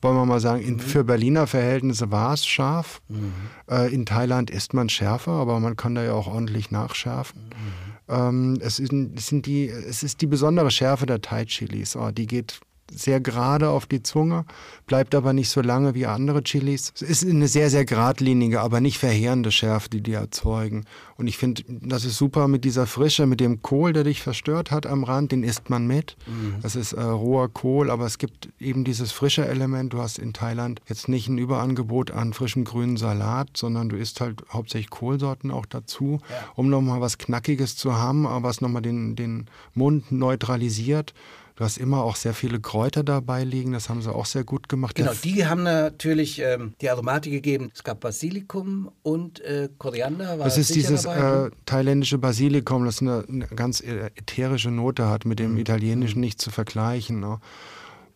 wollen 0.02 0.16
wir 0.16 0.26
mal 0.26 0.40
sagen, 0.40 0.64
in, 0.64 0.76
mhm. 0.76 0.80
für 0.80 1.04
Berliner 1.04 1.46
Verhältnisse 1.46 2.10
war 2.10 2.34
es 2.34 2.48
scharf. 2.48 3.02
Mhm. 3.10 3.34
Äh, 3.70 3.94
in 3.94 4.06
Thailand 4.06 4.50
ist 4.50 4.74
man 4.74 4.90
schärfer, 4.90 5.34
aber 5.34 5.60
man 5.60 5.76
kann 5.76 5.94
da 5.94 6.04
ja 6.04 6.14
auch 6.14 6.28
ordentlich 6.28 6.72
nachschärfen. 6.72 7.42
Mhm. 7.50 8.16
Ähm, 8.16 8.58
es, 8.62 8.80
ist, 8.80 8.92
es, 8.92 9.28
sind 9.28 9.46
die, 9.46 9.68
es 9.68 10.02
ist 10.02 10.22
die 10.22 10.28
besondere 10.28 10.72
Schärfe 10.72 11.06
der 11.06 11.22
Thai-Chilis. 11.22 11.96
Oh, 11.96 12.12
die 12.12 12.28
geht 12.28 12.62
sehr 12.94 13.20
gerade 13.20 13.70
auf 13.70 13.86
die 13.86 14.04
Zunge, 14.04 14.46
bleibt 14.88 15.16
aber 15.16 15.34
nicht 15.34 15.50
so 15.50 15.62
lange 15.62 15.96
wie 15.96 16.06
andere 16.06 16.44
Chilis. 16.44 16.94
Es 16.96 17.02
ist 17.02 17.26
eine 17.26 17.48
sehr, 17.48 17.70
sehr 17.70 17.86
geradlinige, 17.86 18.62
aber 18.62 18.82
nicht 18.82 18.98
verheerende 18.98 19.52
Schärfe, 19.52 19.90
die 19.90 20.02
die 20.02 20.14
erzeugen. 20.14 20.86
Und 21.18 21.28
ich 21.28 21.38
finde, 21.38 21.64
das 21.68 22.06
ist 22.06 22.18
super 22.18 22.48
mit 22.48 22.64
dieser 22.64 22.88
Frische, 22.88 23.26
mit 23.26 23.40
dem 23.40 23.62
Kohl, 23.62 23.94
der 23.94 24.04
dich 24.04 24.22
verstört 24.22 24.72
hat 24.72 24.86
am 24.86 25.04
Rand, 25.04 25.32
den 25.32 25.44
isst 25.44 25.70
man 25.70 25.86
mit. 25.86 26.16
Mhm. 26.28 26.56
Das 26.62 26.76
ist 26.76 26.94
äh, 26.94 27.02
roher 27.02 27.50
Kohl, 27.50 27.90
aber 27.90 28.06
es 28.06 28.18
gibt 28.18 28.50
eben 28.60 28.84
dieses 28.84 29.12
frische 29.12 29.46
Element. 29.46 29.94
Du 29.94 30.00
hast 30.00 30.18
in 30.18 30.34
Thailand 30.34 30.82
jetzt 30.88 31.10
nicht 31.10 31.28
ein 31.28 31.38
Überangebot 31.38 32.12
an 32.12 32.34
frischem 32.34 32.64
grünen 32.64 32.98
Salat, 32.98 33.50
sondern 33.56 33.90
du 33.90 33.98
isst 33.98 34.22
halt 34.22 34.44
hauptsächlich 34.50 34.90
Kohlsorten 34.90 35.52
auch 35.52 35.66
dazu, 35.66 36.20
ja. 36.30 36.36
um 36.56 36.70
nochmal 36.70 37.02
was 37.02 37.18
Knackiges 37.18 37.76
zu 37.76 37.96
haben, 37.96 38.26
was 38.44 38.62
nochmal 38.62 38.82
den, 38.82 39.16
den 39.16 39.48
Mund 39.74 40.12
neutralisiert. 40.12 41.14
Du 41.60 41.66
hast 41.66 41.78
immer 41.78 42.06
auch 42.06 42.16
sehr 42.16 42.34
viele 42.34 42.62
Kräuter 42.62 43.04
dabei 43.04 43.44
liegen, 43.44 43.74
das 43.74 43.90
haben 43.90 44.02
sie 44.02 44.10
auch 44.16 44.26
sehr 44.26 44.46
gut 44.46 44.70
gemacht. 44.70 44.96
Genau, 44.96 45.12
die 45.26 45.46
haben 45.46 45.64
natürlich 45.64 46.40
ähm, 46.40 46.74
die 46.80 46.90
Aromatik 46.90 47.34
gegeben. 47.34 47.70
Es 47.76 47.84
gab 47.84 48.00
Basilikum 48.00 48.90
und 49.04 49.42
äh, 49.42 49.68
Koriander. 49.78 50.38
das 50.38 50.58
ist 50.58 50.74
dieses 50.74 51.04
äh, 51.04 51.50
thailändische 51.66 52.18
Basilikum, 52.18 52.86
das 52.86 53.02
eine, 53.02 53.26
eine, 53.28 53.46
ganz 53.48 53.82
ätherische 53.82 54.72
Note 54.72 55.10
hat, 55.10 55.26
mit 55.26 55.40
dem 55.40 55.52
mhm. 55.52 55.58
italienischen 55.58 56.22
nicht 56.22 56.40
zu 56.40 56.50
vergleichen. 56.50 57.20
Ne? 57.20 57.42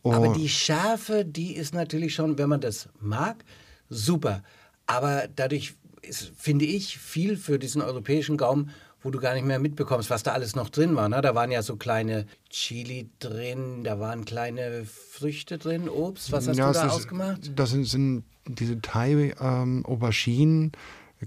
Oh. 0.03 0.13
Aber 0.13 0.31
die 0.31 0.47
Schärfe, 0.47 1.25
die 1.25 1.53
ist 1.53 1.73
natürlich 1.73 2.15
schon, 2.15 2.37
wenn 2.37 2.47
man 2.47 2.61
das 2.61 2.87
mag, 3.01 3.43
super. 3.89 4.41
Aber 4.85 5.27
dadurch 5.35 5.73
ist, 6.01 6.31
finde 6.37 6.63
ich, 6.63 6.97
viel 6.97 7.35
für 7.35 7.59
diesen 7.59 7.81
europäischen 7.81 8.37
Gaumen 8.37 8.71
wo 9.03 9.11
du 9.11 9.19
gar 9.19 9.33
nicht 9.33 9.45
mehr 9.45 9.59
mitbekommst, 9.59 10.09
was 10.09 10.23
da 10.23 10.31
alles 10.31 10.55
noch 10.55 10.69
drin 10.69 10.95
war. 10.95 11.09
Ne? 11.09 11.21
Da 11.21 11.35
waren 11.35 11.51
ja 11.51 11.61
so 11.61 11.75
kleine 11.75 12.25
Chili 12.49 13.09
drin, 13.19 13.83
da 13.83 13.99
waren 13.99 14.25
kleine 14.25 14.85
Früchte 14.85 15.57
drin, 15.57 15.89
Obst. 15.89 16.31
Was 16.31 16.47
hast 16.47 16.57
ja, 16.57 16.67
du 16.67 16.73
da 16.73 16.85
ist, 16.87 16.93
ausgemacht? 16.93 17.51
Das 17.55 17.71
sind, 17.71 17.85
sind 17.85 18.23
diese 18.47 18.81
Thai-Auberginen. 18.81 20.63
Ähm, 20.63 20.71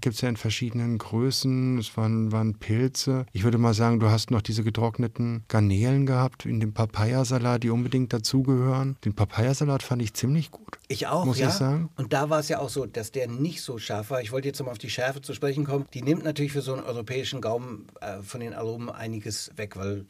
gibt 0.00 0.16
es 0.16 0.20
ja 0.20 0.28
in 0.28 0.36
verschiedenen 0.36 0.98
Größen. 0.98 1.78
Es 1.78 1.96
waren, 1.96 2.32
waren 2.32 2.58
Pilze. 2.58 3.26
Ich 3.32 3.44
würde 3.44 3.58
mal 3.58 3.74
sagen, 3.74 4.00
du 4.00 4.10
hast 4.10 4.30
noch 4.30 4.42
diese 4.42 4.62
getrockneten 4.62 5.44
Garnelen 5.48 6.06
gehabt 6.06 6.46
in 6.46 6.60
dem 6.60 6.72
Papayasalat, 6.72 7.62
die 7.62 7.70
unbedingt 7.70 8.12
dazugehören. 8.12 8.96
Den 9.04 9.14
Papayasalat 9.14 9.82
fand 9.82 10.02
ich 10.02 10.14
ziemlich 10.14 10.50
gut. 10.50 10.78
Ich 10.88 11.06
auch, 11.06 11.24
muss 11.24 11.38
ja. 11.38 11.48
Ich 11.48 11.54
sagen. 11.54 11.90
Und 11.96 12.12
da 12.12 12.30
war 12.30 12.40
es 12.40 12.48
ja 12.48 12.58
auch 12.58 12.68
so, 12.68 12.86
dass 12.86 13.12
der 13.12 13.28
nicht 13.28 13.62
so 13.62 13.78
scharf 13.78 14.10
war. 14.10 14.20
Ich 14.20 14.32
wollte 14.32 14.48
jetzt 14.48 14.62
mal 14.62 14.70
auf 14.70 14.78
die 14.78 14.90
Schärfe 14.90 15.20
zu 15.20 15.34
sprechen 15.34 15.64
kommen. 15.64 15.86
Die 15.94 16.02
nimmt 16.02 16.24
natürlich 16.24 16.52
für 16.52 16.62
so 16.62 16.74
einen 16.74 16.84
europäischen 16.84 17.40
Gaumen 17.40 17.86
äh, 18.00 18.22
von 18.22 18.40
den 18.40 18.54
Aromen 18.54 18.90
einiges 18.90 19.50
weg, 19.56 19.76
weil 19.76 20.06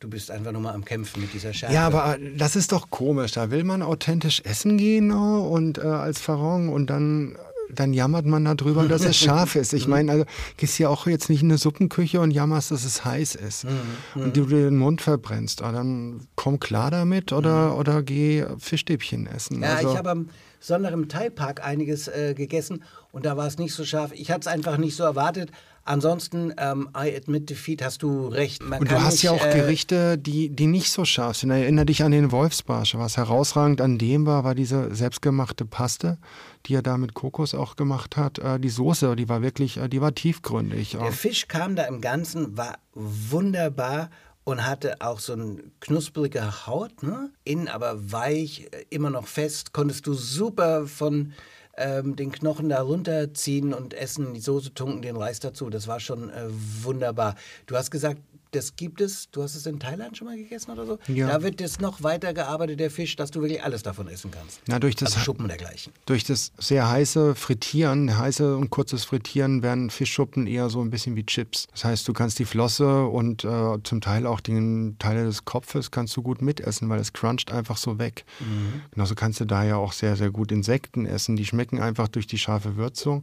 du 0.00 0.08
bist 0.10 0.30
einfach 0.30 0.52
nur 0.52 0.60
mal 0.60 0.74
am 0.74 0.84
Kämpfen 0.84 1.22
mit 1.22 1.32
dieser 1.32 1.52
Schärfe. 1.52 1.74
Ja, 1.74 1.86
aber 1.86 2.18
das 2.36 2.56
ist 2.56 2.72
doch 2.72 2.90
komisch. 2.90 3.32
Da 3.32 3.50
will 3.50 3.64
man 3.64 3.82
authentisch 3.82 4.42
essen 4.44 4.76
gehen 4.76 5.10
oh, 5.12 5.48
und 5.48 5.78
äh, 5.78 5.82
als 5.82 6.20
Farong 6.20 6.68
und 6.68 6.88
dann 6.88 7.36
dann 7.78 7.92
jammert 7.92 8.26
man 8.26 8.44
darüber, 8.44 8.86
dass 8.86 9.04
es 9.04 9.16
scharf 9.18 9.56
ist. 9.56 9.72
Ich 9.72 9.86
meine, 9.86 10.10
also 10.10 10.24
gehst 10.56 10.78
ja 10.78 10.88
auch 10.88 11.06
jetzt 11.06 11.28
nicht 11.28 11.42
in 11.42 11.50
eine 11.50 11.58
Suppenküche 11.58 12.20
und 12.20 12.30
jammerst, 12.30 12.70
dass 12.70 12.84
es 12.84 13.04
heiß 13.04 13.34
ist 13.34 13.64
mhm. 13.64 14.22
und 14.22 14.36
du 14.36 14.46
dir 14.46 14.70
den 14.70 14.76
Mund 14.76 15.02
verbrennst. 15.02 15.62
Aber 15.62 15.70
ah, 15.70 15.72
dann 15.72 16.26
komm 16.36 16.60
klar 16.60 16.90
damit 16.90 17.32
oder, 17.32 17.72
mhm. 17.72 17.78
oder 17.78 18.02
geh 18.02 18.44
Fischstäbchen 18.58 19.26
essen. 19.26 19.62
Ja, 19.62 19.74
also, 19.74 19.90
ich 19.90 19.96
habe 19.96 20.10
am 20.10 20.28
Sonntag 20.60 20.92
im 20.92 21.08
Thai-Park 21.08 21.64
einiges 21.64 22.08
äh, 22.08 22.34
gegessen 22.34 22.82
und 23.14 23.24
da 23.24 23.36
war 23.36 23.46
es 23.46 23.58
nicht 23.58 23.72
so 23.72 23.84
scharf. 23.84 24.10
Ich 24.12 24.32
hatte 24.32 24.40
es 24.40 24.46
einfach 24.48 24.76
nicht 24.76 24.96
so 24.96 25.04
erwartet. 25.04 25.52
Ansonsten, 25.84 26.52
ähm, 26.58 26.88
I 26.96 27.14
admit 27.14 27.48
defeat, 27.48 27.80
hast 27.80 28.02
du 28.02 28.26
recht. 28.26 28.60
Man 28.64 28.80
und 28.80 28.90
du 28.90 29.00
hast 29.00 29.12
nicht, 29.12 29.22
ja 29.22 29.30
auch 29.30 29.46
äh, 29.46 29.52
Gerichte, 29.52 30.18
die, 30.18 30.48
die 30.48 30.66
nicht 30.66 30.90
so 30.90 31.04
scharf 31.04 31.36
sind. 31.36 31.50
Erinner 31.50 31.84
dich 31.84 32.02
an 32.02 32.10
den 32.10 32.32
Wolfsbarsch. 32.32 32.96
Was 32.96 33.16
herausragend 33.16 33.80
an 33.80 33.98
dem 33.98 34.26
war, 34.26 34.42
war 34.42 34.56
diese 34.56 34.92
selbstgemachte 34.92 35.64
Paste, 35.64 36.18
die 36.66 36.74
er 36.74 36.82
da 36.82 36.98
mit 36.98 37.14
Kokos 37.14 37.54
auch 37.54 37.76
gemacht 37.76 38.16
hat. 38.16 38.40
Äh, 38.40 38.58
die 38.58 38.68
Soße, 38.68 39.14
die 39.14 39.28
war 39.28 39.42
wirklich, 39.42 39.76
äh, 39.76 39.88
die 39.88 40.00
war 40.00 40.12
tiefgründig. 40.12 40.96
Der 41.00 41.12
Fisch 41.12 41.46
kam 41.46 41.76
da 41.76 41.84
im 41.84 42.00
Ganzen, 42.00 42.56
war 42.56 42.78
wunderbar 42.94 44.10
und 44.42 44.66
hatte 44.66 44.96
auch 45.02 45.20
so 45.20 45.34
eine 45.34 45.58
knusprige 45.78 46.66
Haut, 46.66 47.04
ne? 47.04 47.30
innen 47.44 47.68
aber 47.68 48.10
weich, 48.10 48.66
äh, 48.72 48.86
immer 48.90 49.10
noch 49.10 49.28
fest. 49.28 49.72
Konntest 49.72 50.08
du 50.08 50.14
super 50.14 50.88
von 50.88 51.32
ähm, 51.76 52.16
den 52.16 52.32
Knochen 52.32 52.68
da 52.68 52.82
runterziehen 52.82 53.74
und 53.74 53.94
essen, 53.94 54.34
die 54.34 54.40
Soße 54.40 54.74
tunken, 54.74 55.02
den 55.02 55.16
Reis 55.16 55.40
dazu. 55.40 55.70
Das 55.70 55.88
war 55.88 56.00
schon 56.00 56.30
äh, 56.30 56.48
wunderbar. 56.82 57.34
Du 57.66 57.76
hast 57.76 57.90
gesagt, 57.90 58.20
das 58.54 58.76
gibt 58.76 59.00
es, 59.00 59.30
du 59.30 59.42
hast 59.42 59.54
es 59.54 59.66
in 59.66 59.78
Thailand 59.78 60.16
schon 60.16 60.26
mal 60.26 60.36
gegessen 60.36 60.70
oder 60.70 60.86
so? 60.86 60.98
Ja. 61.08 61.28
Da 61.28 61.42
wird 61.42 61.60
es 61.60 61.80
noch 61.80 62.02
weiter 62.02 62.32
gearbeitet, 62.32 62.80
der 62.80 62.90
Fisch, 62.90 63.16
dass 63.16 63.30
du 63.30 63.40
wirklich 63.40 63.62
alles 63.62 63.82
davon 63.82 64.08
essen 64.08 64.30
kannst. 64.30 64.60
Na, 64.66 64.78
durch 64.78 64.94
das, 64.96 65.14
also 65.14 65.24
Schuppen 65.24 65.48
dergleichen. 65.48 65.92
Durch 66.06 66.24
das 66.24 66.52
sehr 66.58 66.88
heiße 66.88 67.34
Frittieren, 67.34 68.16
heiße 68.16 68.56
und 68.56 68.70
kurzes 68.70 69.04
Frittieren 69.04 69.62
werden 69.62 69.90
Fischschuppen 69.90 70.46
eher 70.46 70.70
so 70.70 70.80
ein 70.80 70.90
bisschen 70.90 71.16
wie 71.16 71.24
Chips. 71.24 71.66
Das 71.72 71.84
heißt, 71.84 72.08
du 72.08 72.12
kannst 72.12 72.38
die 72.38 72.44
Flosse 72.44 73.04
und 73.04 73.44
äh, 73.44 73.78
zum 73.82 74.00
Teil 74.00 74.26
auch 74.26 74.40
den 74.40 74.96
Teile 74.98 75.24
des 75.24 75.44
Kopfes 75.44 75.90
kannst 75.90 76.16
du 76.16 76.22
gut 76.22 76.42
mitessen, 76.42 76.88
weil 76.88 77.00
es 77.00 77.12
cruncht 77.12 77.50
einfach 77.50 77.76
so 77.76 77.98
weg. 77.98 78.24
Mhm. 78.40 78.82
Genauso 78.92 79.14
kannst 79.14 79.40
du 79.40 79.44
da 79.44 79.64
ja 79.64 79.76
auch 79.76 79.92
sehr, 79.92 80.16
sehr 80.16 80.30
gut 80.30 80.52
Insekten 80.52 81.06
essen. 81.06 81.36
Die 81.36 81.46
schmecken 81.46 81.80
einfach 81.80 82.08
durch 82.08 82.26
die 82.26 82.38
scharfe 82.38 82.76
Würzung 82.76 83.22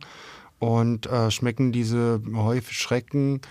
und 0.60 1.08
äh, 1.08 1.32
schmecken 1.32 1.72
diese 1.72 2.22
Heuschrecken 2.34 3.42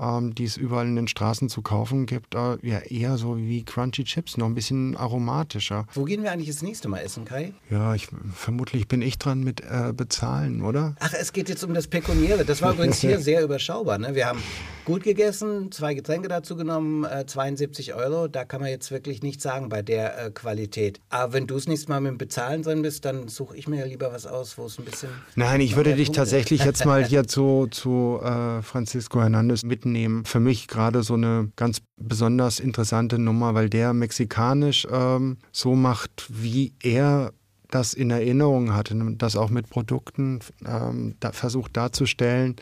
ähm, 0.00 0.34
die 0.34 0.44
es 0.44 0.56
überall 0.56 0.86
in 0.86 0.96
den 0.96 1.08
Straßen 1.08 1.48
zu 1.48 1.62
kaufen 1.62 2.06
gibt, 2.06 2.34
äh, 2.34 2.56
ja 2.62 2.78
eher 2.78 3.18
so 3.18 3.36
wie 3.36 3.64
Crunchy 3.64 4.04
Chips, 4.04 4.36
noch 4.36 4.46
ein 4.46 4.54
bisschen 4.54 4.96
aromatischer. 4.96 5.86
Wo 5.94 6.04
gehen 6.04 6.22
wir 6.22 6.32
eigentlich 6.32 6.48
das 6.48 6.62
nächste 6.62 6.88
Mal 6.88 7.00
essen, 7.00 7.24
Kai? 7.24 7.52
Ja, 7.70 7.94
ich, 7.94 8.08
vermutlich 8.34 8.88
bin 8.88 9.02
ich 9.02 9.18
dran 9.18 9.42
mit 9.42 9.60
äh, 9.60 9.92
bezahlen, 9.92 10.62
oder? 10.62 10.94
Ach, 11.00 11.12
es 11.18 11.32
geht 11.32 11.48
jetzt 11.48 11.64
um 11.64 11.74
das 11.74 11.86
Pekuniäre. 11.86 12.44
Das 12.44 12.62
war 12.62 12.72
übrigens 12.72 13.00
hier 13.00 13.18
sehr 13.20 13.42
überschaubar. 13.42 13.98
Ne? 13.98 14.14
Wir 14.14 14.26
haben 14.26 14.40
gut 14.84 15.02
gegessen, 15.02 15.70
zwei 15.70 15.94
Getränke 15.94 16.28
dazu 16.28 16.56
genommen, 16.56 17.04
äh, 17.04 17.26
72 17.26 17.94
Euro. 17.94 18.28
Da 18.28 18.44
kann 18.44 18.60
man 18.60 18.70
jetzt 18.70 18.90
wirklich 18.90 19.22
nichts 19.22 19.42
sagen 19.42 19.68
bei 19.68 19.82
der 19.82 20.26
äh, 20.26 20.30
Qualität. 20.30 21.00
Aber 21.10 21.32
wenn 21.34 21.46
du 21.46 21.54
das 21.56 21.68
nächste 21.68 21.90
Mal 21.90 22.00
mit 22.00 22.12
dem 22.12 22.18
Bezahlen 22.18 22.62
drin 22.62 22.82
bist, 22.82 23.04
dann 23.04 23.28
suche 23.28 23.56
ich 23.56 23.68
mir 23.68 23.80
ja 23.80 23.84
lieber 23.84 24.12
was 24.12 24.26
aus, 24.26 24.56
wo 24.56 24.66
es 24.66 24.78
ein 24.78 24.84
bisschen. 24.84 25.10
Nein, 25.34 25.60
ich 25.60 25.76
würde 25.76 25.94
dich 25.94 26.06
Punkte. 26.06 26.20
tatsächlich 26.20 26.64
jetzt 26.64 26.86
mal 26.86 27.04
hier 27.06 27.26
zu, 27.26 27.66
zu 27.70 28.18
äh, 28.22 28.62
Francisco 28.62 29.20
Hernandez 29.20 29.62
mitnehmen 29.88 30.08
nehmen. 30.14 30.24
Für 30.24 30.40
mich 30.40 30.68
gerade 30.68 31.02
so 31.02 31.14
eine 31.14 31.50
ganz 31.56 31.82
besonders 31.96 32.60
interessante 32.60 33.18
Nummer, 33.18 33.54
weil 33.54 33.68
der 33.68 33.92
mexikanisch 33.92 34.86
ähm, 34.90 35.38
so 35.52 35.74
macht, 35.74 36.26
wie 36.28 36.74
er 36.82 37.32
das 37.70 37.92
in 37.92 38.10
Erinnerung 38.10 38.74
hatte, 38.74 38.94
das 39.18 39.36
auch 39.36 39.50
mit 39.50 39.68
Produkten 39.68 40.40
ähm, 40.66 41.16
da 41.20 41.32
versucht 41.32 41.76
darzustellen 41.76 42.56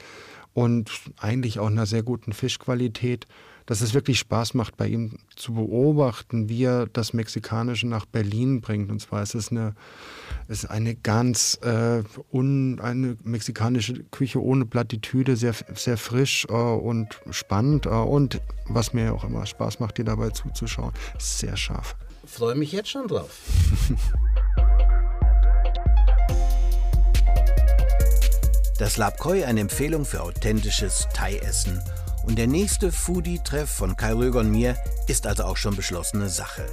und 0.53 0.91
eigentlich 1.19 1.61
auch 1.61 1.69
einer 1.69 1.87
sehr 1.87 2.03
guten 2.03 2.33
Fischqualität 2.33 3.27
dass 3.67 3.81
es 3.81 3.95
wirklich 3.95 4.21
Spaß 4.21 4.55
macht, 4.55 4.77
bei 4.77 4.87
ihm 4.87 5.19
zu 5.35 5.55
beobachten, 5.55 6.49
wie 6.49 6.65
er 6.65 6.87
das 6.87 7.13
Mexikanische 7.13 7.89
nach 7.89 8.07
Berlin 8.07 8.61
bringt. 8.61 8.91
Und 8.91 9.01
zwar 9.01 9.23
ist 9.23 9.35
es 9.35 9.51
eine, 9.51 9.75
ist 10.49 10.71
eine 10.71 10.95
ganz 10.95 11.59
äh, 11.63 12.03
un, 12.33 12.81
eine 12.81 13.17
mexikanische 13.25 14.05
Küche 14.05 14.43
ohne 14.43 14.67
Plattitüde, 14.67 15.37
sehr, 15.37 15.55
sehr 15.75 15.99
frisch 15.99 16.47
äh, 16.49 16.53
und 16.53 17.21
spannend. 17.31 17.87
Äh, 17.87 17.91
und 17.91 18.41
was 18.67 18.93
mir 18.93 19.13
auch 19.13 19.25
immer 19.25 19.45
Spaß 19.45 19.81
macht, 19.81 19.99
dir 19.99 20.05
dabei 20.05 20.31
zuzuschauen, 20.31 20.93
ist 21.19 21.39
sehr 21.39 21.57
scharf. 21.57 21.97
Freue 22.25 22.55
mich 22.55 22.73
jetzt 22.73 22.91
schon 22.91 23.09
drauf. 23.09 23.41
Das 28.79 28.99
Labkoi 28.99 29.43
eine 29.45 29.61
Empfehlung 29.61 30.05
für 30.05 30.23
authentisches 30.23 31.09
Thai-Essen 31.15 31.81
und 32.27 32.37
der 32.37 32.49
nächste 32.49 32.93
Foodie-Treff 32.93 33.71
von 33.71 33.97
Kai 33.97 34.13
Röger 34.13 34.41
und 34.41 34.51
mir 34.51 34.77
ist 35.07 35.27
also 35.27 35.45
auch 35.45 35.57
schon 35.57 35.77
beschlossene 35.77 36.29
Sache. 36.29 36.67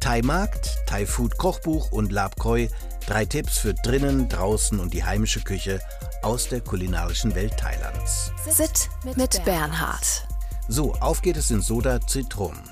Thai-Markt, 0.00 0.78
Thai-Food-Kochbuch 0.86 1.92
und 1.92 2.12
Labkoi, 2.12 2.68
drei 3.06 3.24
Tipps 3.24 3.58
für 3.58 3.74
drinnen, 3.74 4.28
draußen 4.28 4.78
und 4.78 4.92
die 4.92 5.04
heimische 5.04 5.40
Küche 5.40 5.80
aus 6.22 6.48
der 6.48 6.60
kulinarischen 6.60 7.34
Welt 7.34 7.56
Thailands. 7.56 8.32
Sit 8.50 8.90
mit 9.16 9.44
Bernhard. 9.44 10.26
So, 10.68 10.94
auf 10.94 11.22
geht 11.22 11.36
es 11.36 11.50
in 11.50 11.62
Soda 11.62 12.00
Zitronen. 12.00 12.62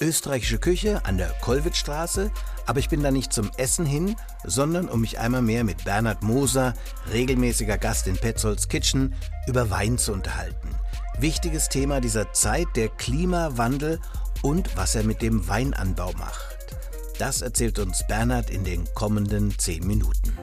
Österreichische 0.00 0.58
Küche 0.58 1.04
an 1.04 1.16
der 1.16 1.30
Kollwitzstraße, 1.40 2.30
aber 2.66 2.78
ich 2.78 2.88
bin 2.88 3.02
da 3.02 3.10
nicht 3.10 3.32
zum 3.32 3.50
Essen 3.56 3.86
hin, 3.86 4.16
sondern 4.44 4.88
um 4.88 5.00
mich 5.00 5.18
einmal 5.18 5.42
mehr 5.42 5.64
mit 5.64 5.84
Bernhard 5.84 6.22
Moser, 6.22 6.74
regelmäßiger 7.12 7.78
Gast 7.78 8.06
in 8.06 8.16
Petzolds 8.16 8.68
Kitchen, 8.68 9.14
über 9.46 9.70
Wein 9.70 9.96
zu 9.96 10.12
unterhalten. 10.12 10.75
Wichtiges 11.18 11.70
Thema 11.70 12.02
dieser 12.02 12.32
Zeit, 12.32 12.66
der 12.76 12.90
Klimawandel 12.90 14.00
und 14.42 14.76
was 14.76 14.94
er 14.94 15.02
mit 15.02 15.22
dem 15.22 15.48
Weinanbau 15.48 16.12
macht. 16.18 16.76
Das 17.18 17.40
erzählt 17.40 17.78
uns 17.78 18.06
Bernhard 18.06 18.50
in 18.50 18.64
den 18.64 18.84
kommenden 18.94 19.58
zehn 19.58 19.86
Minuten. 19.86 20.36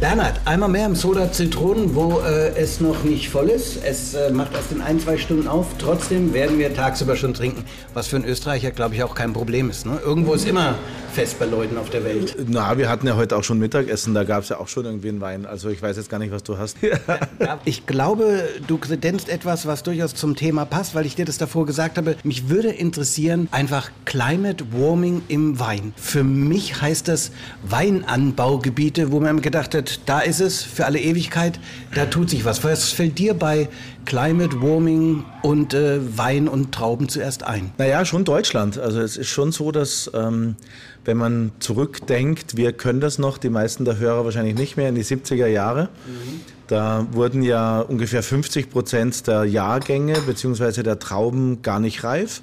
Bernhard, 0.00 0.40
einmal 0.44 0.68
mehr 0.68 0.86
im 0.86 0.94
Soda 0.94 1.32
Zitronen, 1.32 1.96
wo 1.96 2.20
äh, 2.20 2.56
es 2.56 2.80
noch 2.80 3.02
nicht 3.02 3.30
voll 3.30 3.48
ist. 3.48 3.82
Es 3.84 4.14
äh, 4.14 4.30
macht 4.30 4.54
erst 4.54 4.70
in 4.70 4.80
ein, 4.80 5.00
zwei 5.00 5.18
Stunden 5.18 5.48
auf. 5.48 5.66
Trotzdem 5.76 6.32
werden 6.32 6.56
wir 6.56 6.72
tagsüber 6.72 7.16
schon 7.16 7.34
trinken, 7.34 7.64
was 7.94 8.06
für 8.06 8.14
einen 8.14 8.24
Österreicher, 8.24 8.70
glaube 8.70 8.94
ich, 8.94 9.02
auch 9.02 9.16
kein 9.16 9.32
Problem 9.32 9.70
ist. 9.70 9.86
Ne? 9.86 9.98
Irgendwo 10.04 10.34
ist 10.34 10.46
immer 10.46 10.76
fest 11.18 11.40
bei 11.40 11.46
Leuten 11.46 11.76
auf 11.78 11.90
der 11.90 12.04
Welt. 12.04 12.36
Na, 12.46 12.78
wir 12.78 12.88
hatten 12.88 13.08
ja 13.08 13.16
heute 13.16 13.36
auch 13.36 13.42
schon 13.42 13.58
Mittagessen, 13.58 14.14
da 14.14 14.22
gab 14.22 14.44
es 14.44 14.50
ja 14.50 14.58
auch 14.58 14.68
schon 14.68 14.84
irgendwie 14.84 15.08
einen 15.08 15.20
Wein. 15.20 15.46
Also 15.46 15.68
ich 15.68 15.82
weiß 15.82 15.96
jetzt 15.96 16.10
gar 16.10 16.20
nicht, 16.20 16.30
was 16.30 16.44
du 16.44 16.58
hast. 16.58 16.76
ich 17.64 17.86
glaube, 17.86 18.44
du 18.68 18.78
kredenzt 18.78 19.28
etwas, 19.28 19.66
was 19.66 19.82
durchaus 19.82 20.14
zum 20.14 20.36
Thema 20.36 20.64
passt, 20.64 20.94
weil 20.94 21.06
ich 21.06 21.16
dir 21.16 21.24
das 21.24 21.38
davor 21.38 21.66
gesagt 21.66 21.98
habe. 21.98 22.14
Mich 22.22 22.48
würde 22.48 22.68
interessieren, 22.68 23.48
einfach 23.50 23.90
Climate 24.04 24.64
Warming 24.72 25.22
im 25.26 25.58
Wein. 25.58 25.92
Für 25.96 26.22
mich 26.22 26.80
heißt 26.80 27.08
das 27.08 27.32
Weinanbaugebiete, 27.68 29.10
wo 29.10 29.18
man 29.18 29.40
gedacht 29.40 29.74
hat, 29.74 29.87
da 30.06 30.20
ist 30.20 30.40
es 30.40 30.62
für 30.62 30.86
alle 30.86 30.98
Ewigkeit, 30.98 31.58
da 31.94 32.06
tut 32.06 32.30
sich 32.30 32.44
was. 32.44 32.64
Was 32.64 32.90
fällt 32.90 33.18
dir 33.18 33.34
bei 33.34 33.68
Climate 34.04 34.60
Warming 34.60 35.24
und 35.42 35.74
äh, 35.74 35.98
Wein 36.16 36.48
und 36.48 36.72
Trauben 36.72 37.08
zuerst 37.08 37.42
ein? 37.42 37.72
Naja, 37.78 38.04
schon 38.04 38.24
Deutschland. 38.24 38.78
Also 38.78 39.00
es 39.00 39.16
ist 39.16 39.28
schon 39.28 39.52
so, 39.52 39.72
dass 39.72 40.10
ähm, 40.14 40.56
wenn 41.04 41.16
man 41.16 41.52
zurückdenkt, 41.58 42.56
wir 42.56 42.72
können 42.72 43.00
das 43.00 43.18
noch, 43.18 43.38
die 43.38 43.48
meisten 43.48 43.84
der 43.84 43.98
Hörer 43.98 44.24
wahrscheinlich 44.24 44.56
nicht 44.56 44.76
mehr, 44.76 44.90
in 44.90 44.94
die 44.94 45.04
70er 45.04 45.46
Jahre. 45.46 45.84
Mhm. 46.06 46.40
Da 46.66 47.06
wurden 47.12 47.42
ja 47.42 47.80
ungefähr 47.80 48.22
50 48.22 48.68
Prozent 48.68 49.26
der 49.26 49.44
Jahrgänge 49.44 50.20
bzw. 50.20 50.82
der 50.82 50.98
Trauben 50.98 51.62
gar 51.62 51.80
nicht 51.80 52.04
reif, 52.04 52.42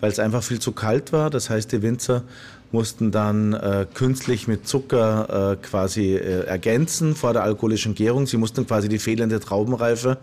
weil 0.00 0.12
es 0.12 0.20
einfach 0.20 0.44
viel 0.44 0.60
zu 0.60 0.70
kalt 0.70 1.12
war. 1.12 1.28
Das 1.28 1.50
heißt, 1.50 1.72
die 1.72 1.82
Winzer 1.82 2.22
mussten 2.74 3.10
dann 3.10 3.54
äh, 3.54 3.86
künstlich 3.94 4.46
mit 4.46 4.68
Zucker 4.68 5.52
äh, 5.52 5.56
quasi 5.66 6.14
äh, 6.16 6.44
ergänzen 6.44 7.14
vor 7.14 7.32
der 7.32 7.44
alkoholischen 7.44 7.94
Gärung. 7.94 8.26
Sie 8.26 8.36
mussten 8.36 8.66
quasi 8.66 8.90
die 8.90 8.98
fehlende 8.98 9.40
Traubenreife 9.40 10.18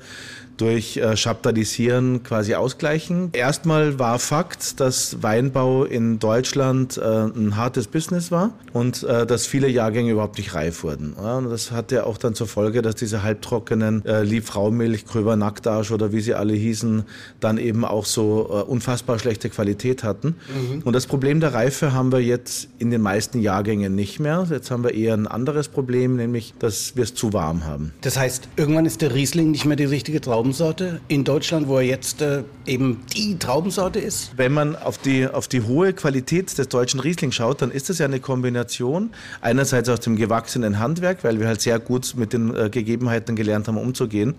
durch 0.62 0.98
äh, 0.98 1.16
Chaptadisieren 1.16 2.22
quasi 2.24 2.54
ausgleichen. 2.54 3.30
Erstmal 3.34 3.98
war 3.98 4.20
Fakt, 4.20 4.80
dass 4.80 5.24
Weinbau 5.24 5.86
in 5.86 6.20
Deutschland 6.20 6.98
äh, 6.98 7.02
ein 7.02 7.56
hartes 7.56 7.88
Business 7.88 8.32
war 8.32 8.52
und 8.72 9.02
äh, 9.04 9.26
dass 9.26 9.48
viele 9.48 9.68
Jahrgänge 9.68 10.12
überhaupt 10.12 10.38
nicht 10.38 10.54
reif 10.54 10.84
wurden. 10.84 11.16
Ja, 11.18 11.38
und 11.38 11.50
das 11.50 11.72
hatte 11.72 12.06
auch 12.06 12.18
dann 12.18 12.36
zur 12.36 12.48
Folge, 12.48 12.84
dass 12.84 12.96
diese 12.96 13.24
halbtrockenen 13.24 14.06
äh, 14.06 14.22
Liebfraumilch, 14.24 15.06
Kröber 15.06 15.36
Nacktasch 15.36 15.92
oder 15.92 16.12
wie 16.12 16.22
sie 16.22 16.36
alle 16.36 16.54
hießen, 16.54 17.06
dann 17.40 17.58
eben 17.58 17.84
auch 17.84 18.06
so 18.06 18.48
äh, 18.50 18.70
unfassbar 18.70 19.18
schlechte 19.18 19.50
Qualität 19.50 20.04
hatten. 20.04 20.36
Mhm. 20.48 20.82
Und 20.84 20.94
das 20.94 21.08
Problem 21.08 21.40
der 21.40 21.56
Reife 21.56 21.94
haben 21.94 22.12
wir 22.12 22.22
jetzt 22.22 22.41
in 22.78 22.92
den 22.92 23.02
meisten 23.02 23.40
Jahrgängen 23.40 23.96
nicht 23.96 24.20
mehr. 24.20 24.48
Jetzt 24.50 24.70
haben 24.70 24.84
wir 24.84 24.94
eher 24.94 25.14
ein 25.14 25.28
anderes 25.28 25.68
Problem, 25.68 26.18
nämlich, 26.18 26.54
dass 26.60 26.96
wir 26.96 27.04
es 27.04 27.14
zu 27.14 27.34
warm 27.34 27.66
haben. 27.66 27.94
Das 28.02 28.18
heißt, 28.18 28.50
irgendwann 28.58 28.86
ist 28.86 29.02
der 29.02 29.14
Riesling 29.14 29.52
nicht 29.52 29.66
mehr 29.66 29.76
die 29.76 29.86
richtige 29.86 30.20
Trauben 30.20 30.42
Traubensorte 30.42 31.02
in 31.08 31.24
Deutschland, 31.24 31.68
wo 31.68 31.78
er 31.78 31.84
jetzt 31.84 32.22
äh, 32.22 32.44
eben 32.66 33.02
die 33.14 33.38
Traubensorte 33.38 34.00
ist? 34.00 34.32
Wenn 34.38 34.52
man 34.52 34.76
auf 34.76 34.98
die, 34.98 35.28
auf 35.28 35.48
die 35.48 35.62
hohe 35.62 35.94
Qualität 35.94 36.58
des 36.58 36.68
deutschen 36.68 37.00
Riesling 37.00 37.32
schaut, 37.32 37.62
dann 37.62 37.70
ist 37.70 37.90
das 37.90 38.00
ja 38.00 38.06
eine 38.06 38.20
Kombination 38.20 39.12
einerseits 39.40 39.88
aus 39.88 40.00
dem 40.00 40.16
gewachsenen 40.16 40.80
Handwerk, 40.80 41.24
weil 41.24 41.40
wir 41.40 41.48
halt 41.48 41.62
sehr 41.62 41.80
gut 41.80 42.16
mit 42.18 42.34
den 42.34 42.56
äh, 42.56 42.70
Gegebenheiten 42.70 43.36
gelernt 43.36 43.68
haben, 43.68 43.78
umzugehen. 43.78 44.36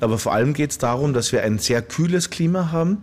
Aber 0.00 0.18
vor 0.18 0.32
allem 0.32 0.52
geht 0.52 0.72
es 0.72 0.78
darum, 0.78 1.12
dass 1.12 1.32
wir 1.32 1.42
ein 1.42 1.58
sehr 1.58 1.80
kühles 1.80 2.28
Klima 2.28 2.72
haben, 2.72 2.98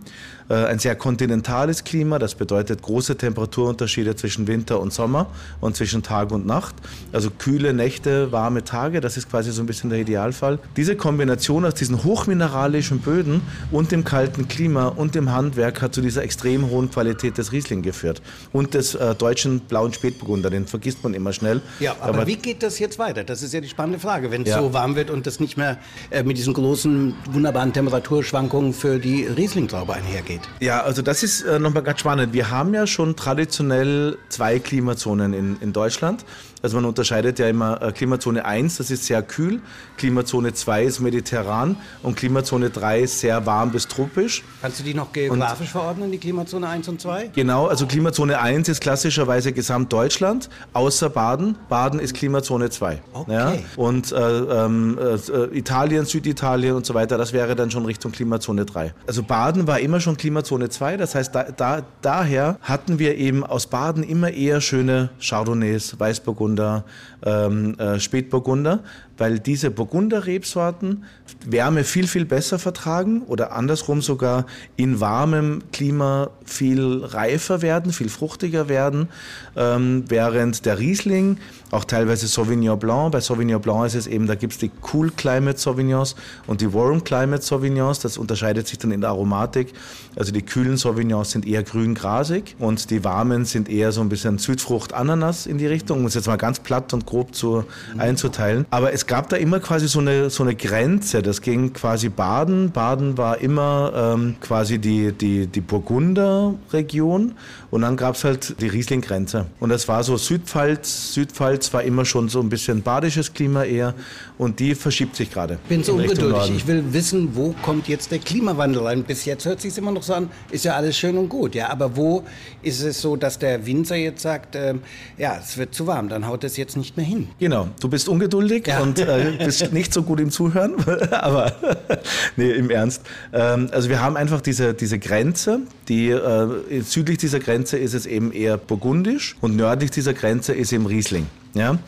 ein 0.52 0.78
sehr 0.78 0.94
kontinentales 0.94 1.84
Klima, 1.84 2.18
das 2.18 2.34
bedeutet 2.34 2.82
große 2.82 3.16
Temperaturunterschiede 3.16 4.14
zwischen 4.14 4.46
Winter 4.46 4.80
und 4.80 4.92
Sommer 4.92 5.26
und 5.60 5.74
zwischen 5.74 6.02
Tag 6.02 6.32
und 6.32 6.46
Nacht. 6.46 6.74
Also 7.12 7.30
kühle 7.30 7.72
Nächte, 7.72 8.30
warme 8.30 8.62
Tage, 8.64 9.00
das 9.00 9.16
ist 9.16 9.30
quasi 9.30 9.52
so 9.52 9.62
ein 9.62 9.66
bisschen 9.66 9.90
der 9.90 10.00
Idealfall. 10.00 10.58
Diese 10.76 10.96
Kombination 10.96 11.64
aus 11.64 11.74
diesen 11.74 12.04
hochmineralischen 12.04 12.98
Böden 12.98 13.40
und 13.70 13.90
dem 13.90 14.04
kalten 14.04 14.46
Klima 14.46 14.88
und 14.88 15.14
dem 15.14 15.32
Handwerk 15.32 15.80
hat 15.80 15.94
zu 15.94 16.02
dieser 16.02 16.22
extrem 16.22 16.68
hohen 16.68 16.90
Qualität 16.90 17.38
des 17.38 17.52
Riesling 17.52 17.80
geführt. 17.80 18.20
Und 18.52 18.74
des 18.74 18.94
äh, 18.94 19.14
deutschen 19.14 19.60
blauen 19.60 19.94
Spätburgunder, 19.94 20.50
den 20.50 20.66
vergisst 20.66 21.02
man 21.02 21.14
immer 21.14 21.32
schnell. 21.32 21.62
Ja, 21.80 21.92
aber, 22.00 22.18
aber 22.18 22.26
wie 22.26 22.36
geht 22.36 22.62
das 22.62 22.78
jetzt 22.78 22.98
weiter? 22.98 23.24
Das 23.24 23.42
ist 23.42 23.54
ja 23.54 23.60
die 23.60 23.68
spannende 23.68 23.98
Frage. 23.98 24.30
Wenn 24.30 24.42
es 24.42 24.50
ja. 24.50 24.60
so 24.60 24.74
warm 24.74 24.94
wird 24.94 25.10
und 25.10 25.26
das 25.26 25.40
nicht 25.40 25.56
mehr 25.56 25.78
äh, 26.10 26.22
mit 26.22 26.36
diesen 26.36 26.52
großen, 26.52 27.14
wunderbaren 27.30 27.72
Temperaturschwankungen 27.72 28.74
für 28.74 28.98
die 28.98 29.24
Riesling-Traube 29.24 29.94
einhergeht 29.94 30.33
geht. 30.38 30.48
Ja, 30.60 30.82
also 30.82 31.02
das 31.02 31.22
ist 31.22 31.42
äh, 31.42 31.58
nochmal 31.58 31.82
ganz 31.82 32.00
spannend. 32.00 32.32
Wir 32.32 32.50
haben 32.50 32.74
ja 32.74 32.86
schon 32.86 33.16
traditionell 33.16 34.18
zwei 34.28 34.58
Klimazonen 34.58 35.32
in, 35.32 35.56
in 35.60 35.72
Deutschland. 35.72 36.24
Also 36.64 36.76
man 36.78 36.86
unterscheidet 36.86 37.38
ja 37.38 37.46
immer 37.46 37.82
äh, 37.82 37.92
Klimazone 37.92 38.42
1, 38.42 38.78
das 38.78 38.90
ist 38.90 39.04
sehr 39.04 39.22
kühl, 39.22 39.60
Klimazone 39.98 40.54
2 40.54 40.84
ist 40.84 41.00
mediterran 41.00 41.76
und 42.02 42.16
Klimazone 42.16 42.70
3 42.70 43.00
ist 43.00 43.20
sehr 43.20 43.44
warm 43.44 43.70
bis 43.70 43.86
tropisch. 43.86 44.42
Kannst 44.62 44.80
du 44.80 44.84
die 44.84 44.94
noch 44.94 45.12
geografisch 45.12 45.66
und, 45.66 45.66
verordnen, 45.66 46.10
die 46.10 46.16
Klimazone 46.16 46.66
1 46.66 46.88
und 46.88 47.02
2? 47.02 47.32
Genau, 47.34 47.66
also 47.66 47.86
Klimazone 47.86 48.40
1 48.40 48.70
ist 48.70 48.80
klassischerweise 48.80 49.52
Gesamtdeutschland, 49.52 50.48
außer 50.72 51.10
Baden. 51.10 51.56
Baden 51.68 52.00
ist 52.00 52.14
Klimazone 52.14 52.70
2. 52.70 53.02
Okay. 53.12 53.30
Ja? 53.30 53.52
Und 53.76 54.12
äh, 54.12 54.16
ähm, 54.16 54.98
äh, 54.98 55.58
Italien, 55.58 56.06
Süditalien 56.06 56.76
und 56.76 56.86
so 56.86 56.94
weiter, 56.94 57.18
das 57.18 57.34
wäre 57.34 57.56
dann 57.56 57.70
schon 57.70 57.84
Richtung 57.84 58.10
Klimazone 58.10 58.64
3. 58.64 58.94
Also 59.06 59.22
Baden 59.22 59.66
war 59.66 59.80
immer 59.80 60.00
schon 60.00 60.16
Klimazone 60.16 60.70
2, 60.70 60.96
das 60.96 61.14
heißt, 61.14 61.34
da, 61.34 61.42
da, 61.42 61.82
daher 62.00 62.56
hatten 62.62 62.98
wir 62.98 63.18
eben 63.18 63.44
aus 63.44 63.66
Baden 63.66 64.02
immer 64.02 64.30
eher 64.30 64.62
schöne 64.62 65.10
Chardonnays, 65.20 66.00
Weißburgunder, 66.00 66.53
Burgunder, 66.54 66.84
ähm, 67.24 67.78
äh, 67.78 67.98
Spätburgunder, 67.98 68.80
weil 69.16 69.38
diese 69.38 69.70
Burgunder-Rebsorten 69.70 71.04
Wärme 71.46 71.84
viel, 71.84 72.06
viel 72.06 72.24
besser 72.24 72.58
vertragen 72.58 73.22
oder 73.22 73.52
andersrum 73.52 74.02
sogar 74.02 74.46
in 74.76 75.00
warmem 75.00 75.62
Klima 75.72 76.30
viel 76.44 77.04
reifer 77.04 77.62
werden, 77.62 77.92
viel 77.92 78.08
fruchtiger 78.08 78.68
werden, 78.68 79.08
ähm, 79.56 80.04
während 80.08 80.64
der 80.66 80.78
Riesling, 80.78 81.38
auch 81.70 81.84
teilweise 81.84 82.28
Sauvignon 82.28 82.78
Blanc, 82.78 83.12
bei 83.12 83.20
Sauvignon 83.20 83.60
Blanc 83.60 83.86
ist 83.86 83.94
es 83.94 84.06
eben, 84.06 84.26
da 84.26 84.34
gibt 84.34 84.54
es 84.54 84.58
die 84.58 84.70
Cool 84.92 85.10
Climate 85.10 85.58
Sauvignons 85.58 86.14
und 86.46 86.60
die 86.60 86.72
Warm 86.72 87.04
Climate 87.04 87.42
Sauvignons, 87.42 87.98
das 88.00 88.16
unterscheidet 88.16 88.68
sich 88.68 88.78
dann 88.78 88.90
in 88.90 89.00
der 89.00 89.10
Aromatik, 89.10 89.72
also 90.16 90.32
die 90.32 90.42
kühlen 90.42 90.76
Sauvignons 90.76 91.30
sind 91.30 91.46
eher 91.46 91.62
grün-grasig 91.62 92.56
und 92.58 92.90
die 92.90 93.04
warmen 93.04 93.44
sind 93.44 93.68
eher 93.68 93.92
so 93.92 94.00
ein 94.00 94.08
bisschen 94.08 94.38
Südfrucht-Ananas 94.38 95.46
in 95.46 95.58
die 95.58 95.66
Richtung, 95.66 96.00
um 96.00 96.06
es 96.06 96.14
jetzt 96.14 96.26
mal 96.26 96.36
ganz 96.36 96.60
platt 96.60 96.92
und 96.94 97.06
grob 97.06 97.34
zu, 97.34 97.64
einzuteilen, 97.98 98.66
aber 98.70 98.92
es 98.92 99.03
gab 99.06 99.28
da 99.28 99.36
immer 99.36 99.60
quasi 99.60 99.88
so 99.88 100.00
eine, 100.00 100.30
so 100.30 100.42
eine 100.42 100.54
Grenze. 100.54 101.22
Das 101.22 101.40
ging 101.40 101.72
quasi 101.72 102.08
Baden. 102.08 102.70
Baden 102.70 103.16
war 103.18 103.38
immer 103.38 104.14
ähm, 104.14 104.36
quasi 104.40 104.78
die, 104.78 105.12
die, 105.12 105.46
die 105.46 105.60
Burgunder-Region 105.60 107.34
und 107.70 107.82
dann 107.82 107.96
gab 107.96 108.14
es 108.14 108.24
halt 108.24 108.60
die 108.60 108.68
Riesling-Grenze. 108.68 109.46
Und 109.60 109.70
das 109.70 109.88
war 109.88 110.04
so 110.04 110.16
Südpfalz. 110.16 111.14
Südpfalz 111.14 111.72
war 111.72 111.82
immer 111.82 112.04
schon 112.04 112.28
so 112.28 112.40
ein 112.40 112.48
bisschen 112.48 112.82
badisches 112.82 113.32
Klima 113.32 113.64
eher 113.64 113.94
und 114.38 114.60
die 114.60 114.74
verschiebt 114.74 115.16
sich 115.16 115.30
gerade. 115.30 115.58
Ich 115.64 115.68
bin 115.68 115.82
so 115.82 115.94
ungeduldig. 115.94 116.52
Ich 116.54 116.66
will 116.66 116.84
wissen, 116.92 117.30
wo 117.34 117.54
kommt 117.62 117.88
jetzt 117.88 118.10
der 118.10 118.18
Klimawandel 118.18 118.82
rein? 118.82 119.02
Bis 119.02 119.24
jetzt 119.24 119.44
hört 119.44 119.60
sich 119.60 119.76
immer 119.78 119.90
noch 119.90 120.02
so 120.02 120.14
an, 120.14 120.30
ist 120.50 120.64
ja 120.64 120.76
alles 120.76 120.96
schön 120.96 121.18
und 121.18 121.28
gut. 121.28 121.54
Ja, 121.54 121.70
aber 121.70 121.96
wo 121.96 122.24
ist 122.62 122.80
es 122.80 123.00
so, 123.00 123.16
dass 123.16 123.38
der 123.38 123.66
Winzer 123.66 123.96
jetzt 123.96 124.22
sagt, 124.22 124.54
äh, 124.54 124.74
ja, 125.18 125.38
es 125.42 125.58
wird 125.58 125.74
zu 125.74 125.86
warm, 125.86 126.08
dann 126.08 126.26
haut 126.26 126.44
es 126.44 126.56
jetzt 126.56 126.76
nicht 126.76 126.96
mehr 126.96 127.06
hin? 127.06 127.28
Genau. 127.38 127.68
Du 127.80 127.88
bist 127.88 128.08
ungeduldig 128.08 128.66
ja. 128.66 128.80
und 128.80 128.93
und 128.98 129.40
äh, 129.40 129.44
bist 129.44 129.72
nicht 129.72 129.92
so 129.92 130.02
gut 130.02 130.20
im 130.20 130.30
Zuhören, 130.30 130.74
aber 131.10 131.52
nee, 132.36 132.50
im 132.52 132.70
Ernst. 132.70 133.02
Ähm, 133.32 133.68
also 133.72 133.88
wir 133.88 134.00
haben 134.00 134.16
einfach 134.16 134.40
diese, 134.40 134.74
diese 134.74 134.98
Grenze, 134.98 135.60
die 135.88 136.10
äh, 136.10 136.80
südlich 136.82 137.18
dieser 137.18 137.40
Grenze 137.40 137.78
ist 137.78 137.94
es 137.94 138.06
eben 138.06 138.32
eher 138.32 138.56
burgundisch 138.56 139.36
und 139.40 139.56
nördlich 139.56 139.90
dieser 139.90 140.14
Grenze 140.14 140.52
ist 140.52 140.72
eben 140.72 140.86
Riesling. 140.86 141.26
Ja? 141.54 141.78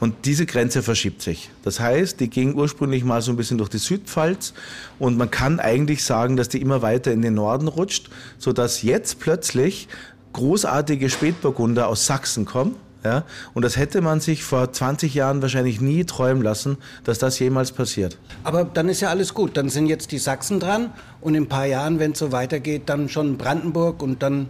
Und 0.00 0.26
diese 0.26 0.44
Grenze 0.44 0.82
verschiebt 0.82 1.22
sich. 1.22 1.50
Das 1.62 1.80
heißt, 1.80 2.20
die 2.20 2.28
ging 2.28 2.54
ursprünglich 2.54 3.04
mal 3.04 3.22
so 3.22 3.32
ein 3.32 3.36
bisschen 3.36 3.58
durch 3.58 3.70
die 3.70 3.78
Südpfalz 3.78 4.52
und 4.98 5.16
man 5.16 5.30
kann 5.30 5.60
eigentlich 5.60 6.04
sagen, 6.04 6.36
dass 6.36 6.48
die 6.48 6.60
immer 6.60 6.82
weiter 6.82 7.12
in 7.12 7.22
den 7.22 7.34
Norden 7.34 7.68
rutscht, 7.68 8.10
sodass 8.38 8.82
jetzt 8.82 9.20
plötzlich 9.20 9.88
großartige 10.34 11.08
Spätburgunder 11.08 11.88
aus 11.88 12.06
Sachsen 12.06 12.44
kommen 12.44 12.76
ja? 13.04 13.24
Und 13.52 13.64
das 13.64 13.76
hätte 13.76 14.00
man 14.00 14.20
sich 14.20 14.44
vor 14.44 14.72
20 14.72 15.14
Jahren 15.14 15.42
wahrscheinlich 15.42 15.80
nie 15.80 16.04
träumen 16.04 16.42
lassen, 16.42 16.78
dass 17.04 17.18
das 17.18 17.38
jemals 17.38 17.72
passiert. 17.72 18.18
Aber 18.42 18.64
dann 18.64 18.88
ist 18.88 19.00
ja 19.00 19.10
alles 19.10 19.34
gut. 19.34 19.56
Dann 19.56 19.68
sind 19.68 19.86
jetzt 19.86 20.12
die 20.12 20.18
Sachsen 20.18 20.60
dran 20.60 20.92
und 21.20 21.34
in 21.34 21.44
ein 21.44 21.48
paar 21.48 21.66
Jahren, 21.66 21.98
wenn 21.98 22.12
es 22.12 22.18
so 22.18 22.32
weitergeht, 22.32 22.82
dann 22.86 23.08
schon 23.08 23.36
Brandenburg 23.36 24.02
und 24.02 24.22
dann 24.22 24.48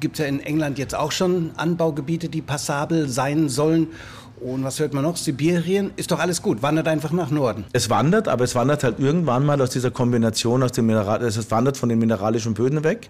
gibt 0.00 0.16
es 0.16 0.20
ja 0.20 0.26
in 0.26 0.40
England 0.40 0.78
jetzt 0.78 0.94
auch 0.94 1.12
schon 1.12 1.52
Anbaugebiete, 1.56 2.28
die 2.28 2.42
passabel 2.42 3.08
sein 3.08 3.48
sollen. 3.48 3.88
Und 4.40 4.64
was 4.64 4.78
hört 4.78 4.92
man 4.92 5.04
noch? 5.04 5.16
Sibirien? 5.16 5.92
Ist 5.96 6.10
doch 6.10 6.18
alles 6.18 6.42
gut. 6.42 6.60
Wandert 6.60 6.88
einfach 6.88 7.12
nach 7.12 7.30
Norden. 7.30 7.64
Es 7.72 7.88
wandert, 7.88 8.28
aber 8.28 8.44
es 8.44 8.54
wandert 8.54 8.84
halt 8.84 8.98
irgendwann 8.98 9.46
mal 9.46 9.60
aus 9.62 9.70
dieser 9.70 9.90
Kombination 9.90 10.62
aus 10.62 10.72
dem 10.72 10.86
Mineral, 10.86 11.22
es 11.22 11.50
wandert 11.50 11.78
von 11.78 11.88
den 11.88 11.98
mineralischen 11.98 12.52
Böden 12.52 12.84
weg 12.84 13.08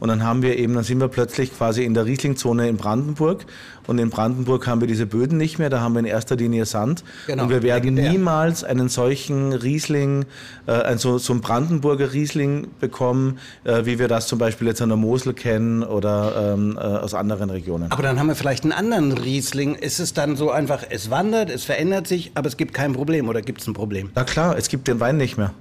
Und 0.00 0.08
dann 0.08 0.22
haben 0.24 0.42
wir 0.42 0.58
eben, 0.58 0.74
dann 0.74 0.84
sind 0.84 1.00
wir 1.00 1.08
plötzlich 1.08 1.56
quasi 1.56 1.84
in 1.84 1.94
der 1.94 2.06
Rieslingzone 2.06 2.68
in 2.68 2.76
Brandenburg. 2.76 3.46
Und 3.86 3.98
in 3.98 4.10
Brandenburg 4.10 4.66
haben 4.66 4.80
wir 4.80 4.88
diese 4.88 5.06
Böden 5.06 5.36
nicht 5.36 5.58
mehr, 5.58 5.68
da 5.68 5.80
haben 5.80 5.94
wir 5.94 6.00
in 6.00 6.06
erster 6.06 6.36
Linie 6.36 6.64
Sand. 6.64 7.04
Genau, 7.26 7.44
und 7.44 7.50
wir 7.50 7.62
werden 7.62 7.94
legendär. 7.94 8.12
niemals 8.12 8.64
einen 8.64 8.88
solchen 8.88 9.52
Riesling, 9.52 10.24
äh, 10.66 10.72
also 10.72 11.18
so 11.18 11.32
einen 11.32 11.42
Brandenburger 11.42 12.12
Riesling 12.12 12.68
bekommen, 12.80 13.38
äh, 13.64 13.84
wie 13.84 13.98
wir 13.98 14.08
das 14.08 14.26
zum 14.26 14.38
Beispiel 14.38 14.68
jetzt 14.68 14.80
an 14.80 14.88
der 14.88 14.96
Mosel 14.96 15.34
kennen 15.34 15.82
oder 15.82 16.54
ähm, 16.54 16.78
äh, 16.78 16.80
aus 16.80 17.14
anderen 17.14 17.50
Regionen. 17.50 17.90
Aber 17.90 18.02
dann 18.02 18.18
haben 18.18 18.28
wir 18.28 18.36
vielleicht 18.36 18.64
einen 18.64 18.72
anderen 18.72 19.12
Riesling. 19.12 19.74
Ist 19.74 20.00
es 20.00 20.14
dann 20.14 20.36
so 20.36 20.50
einfach, 20.50 20.82
es 20.88 21.10
wandert, 21.10 21.50
es 21.50 21.64
verändert 21.64 22.06
sich, 22.06 22.32
aber 22.34 22.48
es 22.48 22.56
gibt 22.56 22.72
kein 22.72 22.94
Problem 22.94 23.28
oder 23.28 23.42
gibt 23.42 23.60
es 23.60 23.66
ein 23.66 23.74
Problem? 23.74 24.10
Na 24.14 24.24
klar, 24.24 24.56
es 24.56 24.68
gibt 24.68 24.88
den 24.88 25.00
Wein 25.00 25.18
nicht 25.18 25.36
mehr. 25.36 25.52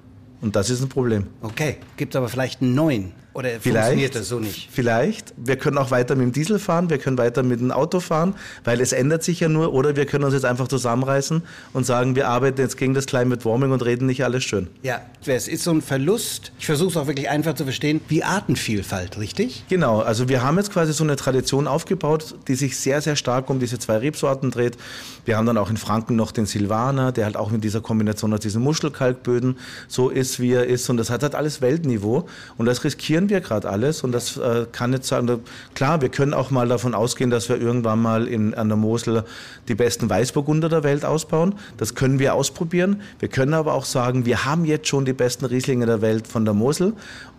Und 0.42 0.56
das 0.56 0.70
ist 0.70 0.82
ein 0.82 0.90
Problem. 0.90 1.28
Okay, 1.42 1.78
gibt 1.96 2.14
es 2.14 2.18
aber 2.18 2.28
vielleicht 2.28 2.62
einen 2.62 2.76
neuen 2.76 3.14
oder 3.34 3.50
Vielleicht, 3.60 3.64
funktioniert 3.64 4.16
das 4.16 4.30
so 4.30 4.40
nicht? 4.40 4.70
Vielleicht. 4.72 5.34
Wir 5.38 5.56
können 5.56 5.78
auch 5.78 5.90
weiter 5.92 6.16
mit 6.16 6.26
dem 6.26 6.32
Diesel 6.34 6.60
fahren, 6.60 6.90
wir 6.90 7.00
können 7.00 7.18
weiter 7.18 7.42
mit 7.42 7.60
dem 7.60 7.72
Auto 7.72 8.00
fahren, 8.00 8.36
weil 8.64 8.80
es 8.80 8.94
ändert 8.94 9.24
sich 9.24 9.40
ja 9.40 9.50
nur. 9.50 9.74
Oder 9.74 9.96
wir 9.96 10.06
können 10.06 10.24
uns 10.24 10.34
jetzt 10.34 10.46
einfach 10.46 10.68
zusammenreißen 10.68 11.42
und 11.74 11.86
sagen, 11.86 12.16
wir 12.16 12.28
arbeiten 12.28 12.62
jetzt 12.62 12.78
gegen 12.78 12.94
das 12.94 13.08
Climate 13.08 13.44
Warming 13.44 13.72
und 13.72 13.84
reden 13.84 14.06
nicht 14.06 14.24
alles 14.24 14.44
schön. 14.44 14.68
Ja, 14.84 15.02
es 15.26 15.48
ist 15.48 15.64
so 15.64 15.72
ein 15.72 15.82
Verlust. 15.82 16.52
Ich 16.60 16.68
versuche 16.68 16.90
es 16.92 16.98
auch 16.98 17.08
wirklich 17.08 17.30
einfach 17.30 17.56
zu 17.56 17.64
verstehen, 17.64 18.02
wie 18.08 18.24
Artenvielfalt, 18.24 19.18
richtig? 19.18 19.64
Genau, 19.68 20.02
also 20.02 20.30
wir 20.30 20.44
haben 20.44 20.58
jetzt 20.58 20.72
quasi 20.72 20.94
so 20.94 21.04
eine 21.04 21.16
Tradition 21.16 21.68
aufgebaut, 21.68 22.36
die 22.48 22.56
sich 22.56 22.78
sehr, 22.78 23.02
sehr 23.02 23.16
stark 23.16 23.50
um 23.50 23.60
diese 23.60 23.80
zwei 23.80 23.98
Rebsorten 23.98 24.52
dreht. 24.52 24.78
Wir 25.26 25.38
haben 25.38 25.46
dann 25.46 25.58
auch 25.58 25.70
in 25.70 25.78
Franken 25.78 26.16
noch 26.16 26.32
den 26.32 26.46
Silvaner, 26.46 27.12
der 27.12 27.26
halt 27.26 27.38
auch 27.38 27.50
mit 27.50 27.64
dieser 27.64 27.82
Kombination 27.82 28.34
aus 28.34 28.42
diesen 28.42 28.62
Muschelkalkböden 28.62 29.58
so 29.88 30.10
ist, 30.10 30.40
wie 30.40 30.52
er 30.52 30.66
ist. 30.66 30.90
Und 30.90 30.98
das 30.98 31.10
hat 31.10 31.24
halt 31.24 31.34
alles 31.34 31.62
Weltniveau. 31.62 32.28
Und 32.58 32.66
das 32.66 32.84
riskieren 32.84 33.23
wir 33.30 33.42
gerade 33.42 33.70
alles. 33.70 34.04
Und 34.04 34.12
das 34.12 34.38
äh, 34.38 34.66
kann 34.72 34.94
jetzt 34.94 35.08
sagen, 35.08 35.42
klar, 35.74 36.02
wir 36.02 36.10
können 36.10 36.34
auch 36.34 36.52
mal 36.52 36.68
davon 36.68 36.94
ausgehen, 36.94 37.30
dass 37.30 37.50
wir 37.50 37.60
irgendwann 37.60 38.02
mal 38.02 38.28
in, 38.28 38.54
an 38.54 38.68
der 38.68 38.78
Mosel 38.78 39.24
die 39.68 39.76
besten 39.76 40.10
Weißburgunder 40.10 40.70
der 40.70 40.84
Welt 40.84 41.06
ausbauen. 41.06 41.56
Das 41.78 41.96
können 41.96 42.20
wir 42.20 42.34
ausprobieren. 42.34 43.02
Wir 43.20 43.30
können 43.30 43.54
aber 43.54 43.74
auch 43.74 43.86
sagen, 43.86 44.26
wir 44.26 44.46
haben 44.46 44.66
jetzt 44.66 44.88
schon 44.88 45.06
die 45.06 45.14
besten 45.14 45.46
Rieslinge 45.46 45.86
der 45.86 46.02
Welt 46.02 46.28
von 46.28 46.46
der 46.46 46.54
Mosel. 46.54 46.94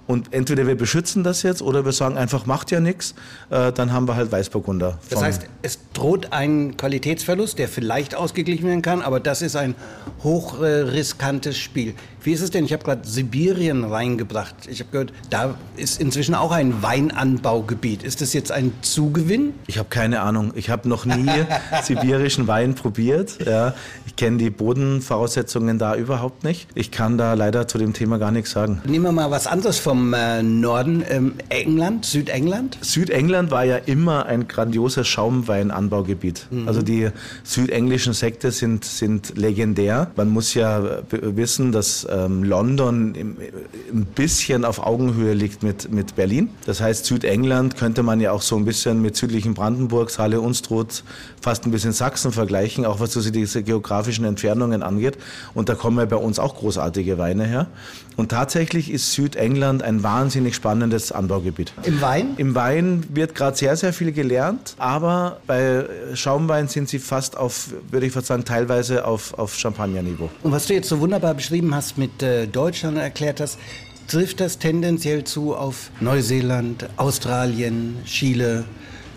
Und 0.06 0.34
entweder 0.34 0.66
wir 0.66 0.76
beschützen 0.76 1.24
das 1.24 1.42
jetzt 1.42 1.62
oder 1.62 1.84
wir 1.84 1.92
sagen 1.92 2.18
einfach, 2.18 2.44
macht 2.44 2.70
ja 2.70 2.80
nichts, 2.80 3.14
äh, 3.48 3.72
dann 3.72 3.92
haben 3.92 4.06
wir 4.06 4.16
halt 4.16 4.30
Weißburgunder. 4.30 4.98
Das 5.08 5.22
heißt, 5.22 5.46
es 5.62 5.78
droht 5.94 6.32
ein 6.32 6.76
Qualitätsverlust, 6.76 7.58
der 7.58 7.68
vielleicht 7.68 8.14
ausgeglichen 8.14 8.66
werden 8.66 8.82
kann, 8.82 9.00
aber 9.00 9.18
das 9.18 9.40
ist 9.40 9.56
ein 9.56 9.74
hochriskantes 10.22 11.56
Spiel. 11.56 11.94
Wie 12.24 12.32
ist 12.32 12.40
es 12.40 12.50
denn? 12.50 12.64
Ich 12.64 12.72
habe 12.72 12.82
gerade 12.82 13.06
Sibirien 13.06 13.84
reingebracht. 13.84 14.54
Ich 14.66 14.80
habe 14.80 14.90
gehört, 14.90 15.12
da 15.28 15.56
ist 15.76 16.00
inzwischen 16.00 16.34
auch 16.34 16.52
ein 16.52 16.82
Weinanbaugebiet. 16.82 18.02
Ist 18.02 18.22
das 18.22 18.32
jetzt 18.32 18.50
ein 18.50 18.72
Zugewinn? 18.80 19.52
Ich 19.66 19.76
habe 19.76 19.90
keine 19.90 20.22
Ahnung. 20.22 20.52
Ich 20.54 20.70
habe 20.70 20.88
noch 20.88 21.04
nie 21.04 21.28
sibirischen 21.82 22.46
Wein 22.46 22.74
probiert. 22.76 23.44
Ja. 23.44 23.74
Ich 24.06 24.16
kenne 24.16 24.38
die 24.38 24.48
Bodenvoraussetzungen 24.48 25.78
da 25.78 25.96
überhaupt 25.96 26.44
nicht. 26.44 26.66
Ich 26.74 26.90
kann 26.90 27.18
da 27.18 27.34
leider 27.34 27.68
zu 27.68 27.76
dem 27.76 27.92
Thema 27.92 28.16
gar 28.16 28.30
nichts 28.30 28.52
sagen. 28.52 28.80
Nehmen 28.86 29.04
wir 29.04 29.12
mal 29.12 29.30
was 29.30 29.46
anderes 29.46 29.78
vom 29.78 30.14
äh, 30.14 30.42
Norden. 30.42 31.04
Ähm, 31.06 31.34
England, 31.50 32.06
Südengland? 32.06 32.78
Südengland 32.80 33.50
war 33.50 33.64
ja 33.64 33.76
immer 33.76 34.24
ein 34.24 34.48
grandioses 34.48 35.06
Schaumweinanbaugebiet. 35.08 36.46
Also 36.64 36.80
die 36.80 37.10
südenglischen 37.42 38.14
Sekte 38.14 38.50
sind, 38.50 38.86
sind 38.86 39.36
legendär. 39.36 40.10
Man 40.16 40.30
muss 40.30 40.54
ja 40.54 40.78
äh, 40.78 41.02
wissen, 41.36 41.70
dass 41.70 42.06
ähm, 42.14 42.44
London 42.44 43.14
im, 43.14 43.36
ein 43.92 44.06
bisschen 44.06 44.64
auf 44.64 44.84
Augenhöhe 44.84 45.34
liegt 45.34 45.62
mit, 45.62 45.90
mit 45.90 46.14
Berlin. 46.14 46.50
Das 46.66 46.80
heißt, 46.80 47.04
Südengland 47.06 47.76
könnte 47.76 48.02
man 48.02 48.20
ja 48.20 48.32
auch 48.32 48.42
so 48.42 48.56
ein 48.56 48.64
bisschen 48.64 49.02
mit 49.02 49.16
südlichen 49.16 49.54
Brandenburg, 49.54 50.10
Saale, 50.10 50.40
Unstrut, 50.40 51.02
fast 51.40 51.66
ein 51.66 51.70
bisschen 51.70 51.92
Sachsen 51.92 52.32
vergleichen, 52.32 52.84
auch 52.84 53.00
was 53.00 53.12
so 53.12 53.30
diese 53.30 53.62
geografischen 53.62 54.24
Entfernungen 54.24 54.82
angeht. 54.82 55.18
Und 55.54 55.68
da 55.68 55.74
kommen 55.74 55.98
ja 55.98 56.04
bei 56.04 56.16
uns 56.16 56.38
auch 56.38 56.56
großartige 56.56 57.18
Weine 57.18 57.44
her. 57.44 57.66
Und 58.16 58.30
tatsächlich 58.30 58.90
ist 58.90 59.12
Südengland 59.12 59.82
ein 59.82 60.02
wahnsinnig 60.02 60.54
spannendes 60.54 61.12
Anbaugebiet. 61.12 61.72
Im 61.82 62.00
Wein? 62.00 62.34
Im 62.36 62.54
Wein 62.54 63.04
wird 63.10 63.34
gerade 63.34 63.56
sehr, 63.56 63.76
sehr 63.76 63.92
viel 63.92 64.12
gelernt, 64.12 64.74
aber 64.78 65.40
bei 65.46 65.84
Schaumwein 66.14 66.68
sind 66.68 66.88
sie 66.88 66.98
fast 66.98 67.36
auf, 67.36 67.70
würde 67.90 68.06
ich 68.06 68.12
fast 68.12 68.28
sagen, 68.28 68.44
teilweise 68.44 69.04
auf, 69.04 69.34
auf 69.38 69.56
Champagnerniveau. 69.56 70.30
Und 70.42 70.52
was 70.52 70.66
du 70.66 70.74
jetzt 70.74 70.88
so 70.88 71.00
wunderbar 71.00 71.34
beschrieben 71.34 71.74
hast 71.74 71.98
mit 71.98 72.22
äh, 72.22 72.46
Deutschland 72.46 72.98
erklärt 72.98 73.40
hast, 73.40 73.58
trifft 74.06 74.40
das 74.40 74.58
tendenziell 74.58 75.24
zu 75.24 75.54
auf 75.54 75.90
Neuseeland, 76.00 76.88
Australien, 76.96 77.96
Chile, 78.04 78.64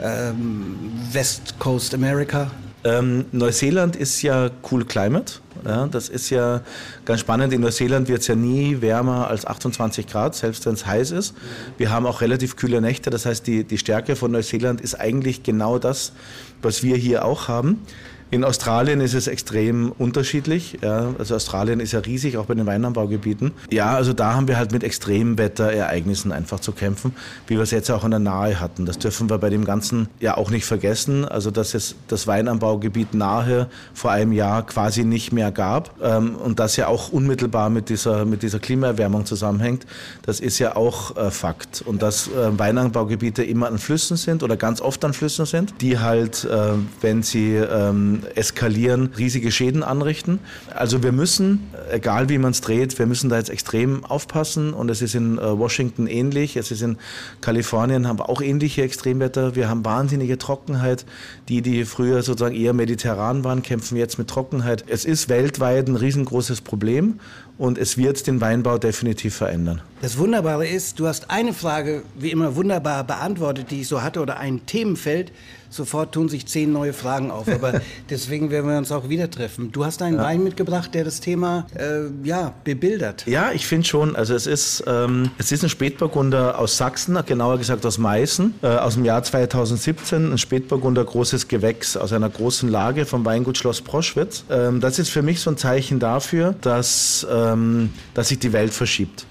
ähm, 0.02 0.76
West 1.12 1.60
Coast 1.60 1.94
America? 1.94 2.52
Ähm, 2.88 3.26
Neuseeland 3.34 3.98
ist 3.98 4.22
ja 4.22 4.50
cool 4.72 4.86
climate. 4.86 5.34
Ja, 5.66 5.88
das 5.88 6.08
ist 6.08 6.30
ja 6.30 6.62
ganz 7.04 7.20
spannend. 7.20 7.52
In 7.52 7.60
Neuseeland 7.60 8.08
wird 8.08 8.22
es 8.22 8.28
ja 8.28 8.36
nie 8.36 8.80
wärmer 8.80 9.28
als 9.28 9.46
28 9.46 10.08
Grad, 10.08 10.36
selbst 10.36 10.66
wenn 10.66 10.74
es 10.74 10.86
heiß 10.86 11.12
ist. 11.12 11.36
Wir 11.78 11.92
haben 11.92 12.06
auch 12.06 12.22
relativ 12.22 12.56
kühle 12.56 12.80
Nächte. 12.80 13.10
Das 13.10 13.26
heißt, 13.26 13.46
die, 13.46 13.66
die 13.66 13.78
Stärke 13.78 14.16
von 14.16 14.32
Neuseeland 14.32 14.80
ist 14.80 14.96
eigentlich 14.96 15.44
genau 15.44 15.80
das, 15.80 16.14
was 16.62 16.82
wir 16.82 16.96
hier 16.96 17.26
auch 17.26 17.50
haben. 17.50 17.82
In 18.30 18.44
Australien 18.44 19.00
ist 19.00 19.14
es 19.14 19.28
extrem 19.28 19.94
unterschiedlich. 19.98 20.80
Ja. 20.82 21.14
Also 21.18 21.36
Australien 21.36 21.80
ist 21.80 21.94
ja 21.94 22.00
riesig, 22.00 22.38
auch 22.38 22.46
bei 22.46 22.56
den 22.56 22.66
Weinanbaugebieten. 22.66 23.54
Ja, 23.72 23.96
also 23.96 24.12
da 24.12 24.34
haben 24.34 24.50
wir 24.50 24.58
halt 24.58 24.74
mit 24.74 24.84
Extremwetterereignissen 24.84 26.34
einfach 26.34 26.60
zu 26.60 26.74
kämpfen, 26.74 27.14
wie 27.48 27.56
wir 27.56 27.62
es 27.62 27.72
jetzt 27.72 27.90
auch 27.90 28.04
in 28.04 28.12
der 28.12 28.20
Nahe 28.20 28.60
hatten. 28.60 28.86
Das 28.86 29.00
dürfen 29.00 29.30
wir 29.30 29.38
bei 29.38 29.50
dem 29.50 29.64
Ganzen 29.64 30.10
ja 30.20 30.36
auch 30.36 30.50
nicht 30.50 30.66
vergessen. 30.66 31.24
Also 31.24 31.52
dass 31.52 31.74
es 31.74 31.96
das 32.10 32.28
Weinanbaugebiet 32.28 33.14
Nahe 33.14 33.68
vor 33.94 34.12
einem 34.12 34.34
Jahr 34.34 34.66
quasi 34.66 35.06
nicht 35.06 35.32
mehr 35.32 35.52
gab 35.52 35.96
ähm, 36.02 36.36
und 36.36 36.60
das 36.60 36.76
ja 36.76 36.88
auch 36.88 37.14
unmittelbar 37.14 37.70
mit 37.70 37.88
dieser, 37.88 38.26
mit 38.26 38.44
dieser 38.44 38.60
Klimaerwärmung 38.60 39.26
zusammenhängt, 39.26 39.86
das 40.24 40.42
ist 40.42 40.60
ja 40.60 40.76
auch 40.76 41.16
äh, 41.16 41.32
Fakt. 41.32 41.82
Und 41.86 42.02
dass 42.02 42.28
äh, 42.28 42.60
Weinanbaugebiete 42.60 43.44
immer 43.44 43.68
an 43.68 43.78
Flüssen 43.78 44.18
sind 44.18 44.44
oder 44.44 44.58
ganz 44.58 44.82
oft 44.82 45.06
an 45.06 45.14
Flüssen 45.14 45.46
sind, 45.46 45.76
die 45.80 45.98
halt, 45.98 46.44
äh, 46.44 46.74
wenn 47.00 47.24
sie 47.24 47.56
ähm, 47.56 48.17
eskalieren, 48.36 49.12
riesige 49.18 49.52
Schäden 49.52 49.84
anrichten. 49.84 50.40
Also 50.74 51.04
wir 51.04 51.12
müssen, 51.12 51.68
egal 51.92 52.30
wie 52.30 52.38
man 52.38 52.52
es 52.52 52.62
dreht, 52.62 52.98
wir 53.00 53.06
müssen 53.06 53.30
da 53.30 53.38
jetzt 53.38 53.50
extrem 53.50 54.06
aufpassen 54.06 54.74
und 54.74 54.90
es 54.90 55.02
ist 55.02 55.16
in 55.16 55.38
äh, 55.38 55.58
Washington 55.58 56.08
ähnlich, 56.08 56.56
es 56.58 56.72
ist 56.72 56.82
in 56.82 56.98
Kalifornien, 57.42 58.08
haben 58.08 58.20
wir 58.20 58.30
auch 58.30 58.42
ähnliche 58.42 58.82
Extremwetter. 58.84 59.56
Wir 59.56 59.70
haben 59.70 59.86
wahnsinnige 59.86 60.38
Trockenheit. 60.38 61.06
Die, 61.50 61.62
die 61.62 61.86
früher 61.86 62.22
sozusagen 62.24 62.56
eher 62.56 62.74
mediterran 62.74 63.44
waren, 63.44 63.62
kämpfen 63.64 63.98
jetzt 63.98 64.18
mit 64.18 64.28
Trockenheit. 64.28 64.86
Es 64.88 65.06
ist 65.06 65.30
weltweit 65.30 65.88
ein 65.88 65.96
riesengroßes 65.96 66.62
Problem 66.62 67.20
und 67.58 67.78
es 67.78 67.98
wird 67.98 68.28
den 68.28 68.40
Weinbau 68.42 68.78
definitiv 68.78 69.36
verändern. 69.36 69.82
Das 70.02 70.18
Wunderbare 70.18 70.68
ist, 70.68 71.00
du 71.00 71.08
hast 71.08 71.32
eine 71.32 71.54
Frage 71.54 72.04
wie 72.16 72.32
immer 72.32 72.56
wunderbar 72.56 73.04
beantwortet, 73.04 73.72
die 73.72 73.82
ich 73.82 73.88
so 73.88 74.04
hatte, 74.04 74.22
oder 74.22 74.38
ein 74.38 74.66
Themenfeld. 74.66 75.32
Sofort 75.70 76.14
tun 76.14 76.30
sich 76.30 76.46
zehn 76.48 76.72
neue 76.72 76.94
Fragen 76.94 77.32
auf. 77.32 77.48
Aber 77.48 77.82
deswegen 78.10 78.52
werden 78.52 78.70
wir 78.70 78.78
uns 78.78 78.92
auch 78.92 79.10
wieder 79.10 79.30
treffen. 79.30 79.72
Du 79.72 79.86
hast 79.86 80.02
einen 80.02 80.18
Wein 80.18 80.44
mitgebracht, 80.44 80.94
der 80.94 81.04
das 81.04 81.20
Thema 81.20 81.68
äh, 81.76 82.28
ja, 82.28 82.54
bebildert. 82.64 83.26
Ja, 83.28 83.52
ich 83.52 83.66
finde 83.66 83.88
schon. 83.88 84.16
Also 84.16 84.34
es 84.34 84.48
ist, 84.48 84.84
ähm, 84.88 85.32
es 85.38 85.52
ist 85.52 85.64
ein 85.64 85.70
Spätburgunder 85.70 86.60
aus 86.60 86.78
Sachsen, 86.78 87.18
genauer 87.26 87.58
gesagt 87.58 87.86
aus 87.86 87.98
Meißen, 87.98 88.56
äh, 88.62 88.68
aus 88.68 88.96
dem 88.96 89.06
Jahr 89.06 89.24
2017. 89.24 90.34
Ein 90.34 90.38
Spätburgunder 90.38 91.04
großes 91.04 91.48
Gewächs 91.48 91.98
aus 91.98 92.14
einer 92.14 92.30
großen 92.30 92.70
Lage 92.70 93.06
vom 93.06 93.26
Weingut 93.26 93.58
Schloss 93.58 93.82
Proschwitz. 93.82 94.44
Ähm, 94.50 94.82
das 94.82 95.00
ist 95.00 95.10
für 95.10 95.22
mich 95.22 95.40
so 95.40 95.52
ein 95.52 95.58
Zeichen 95.58 96.00
dafür, 96.00 96.56
dass, 96.62 97.26
ähm, 97.30 97.92
dass 98.14 98.30
sich 98.30 98.40
die 98.40 98.54
Welt 98.54 98.74
verschiebt. 98.74 99.26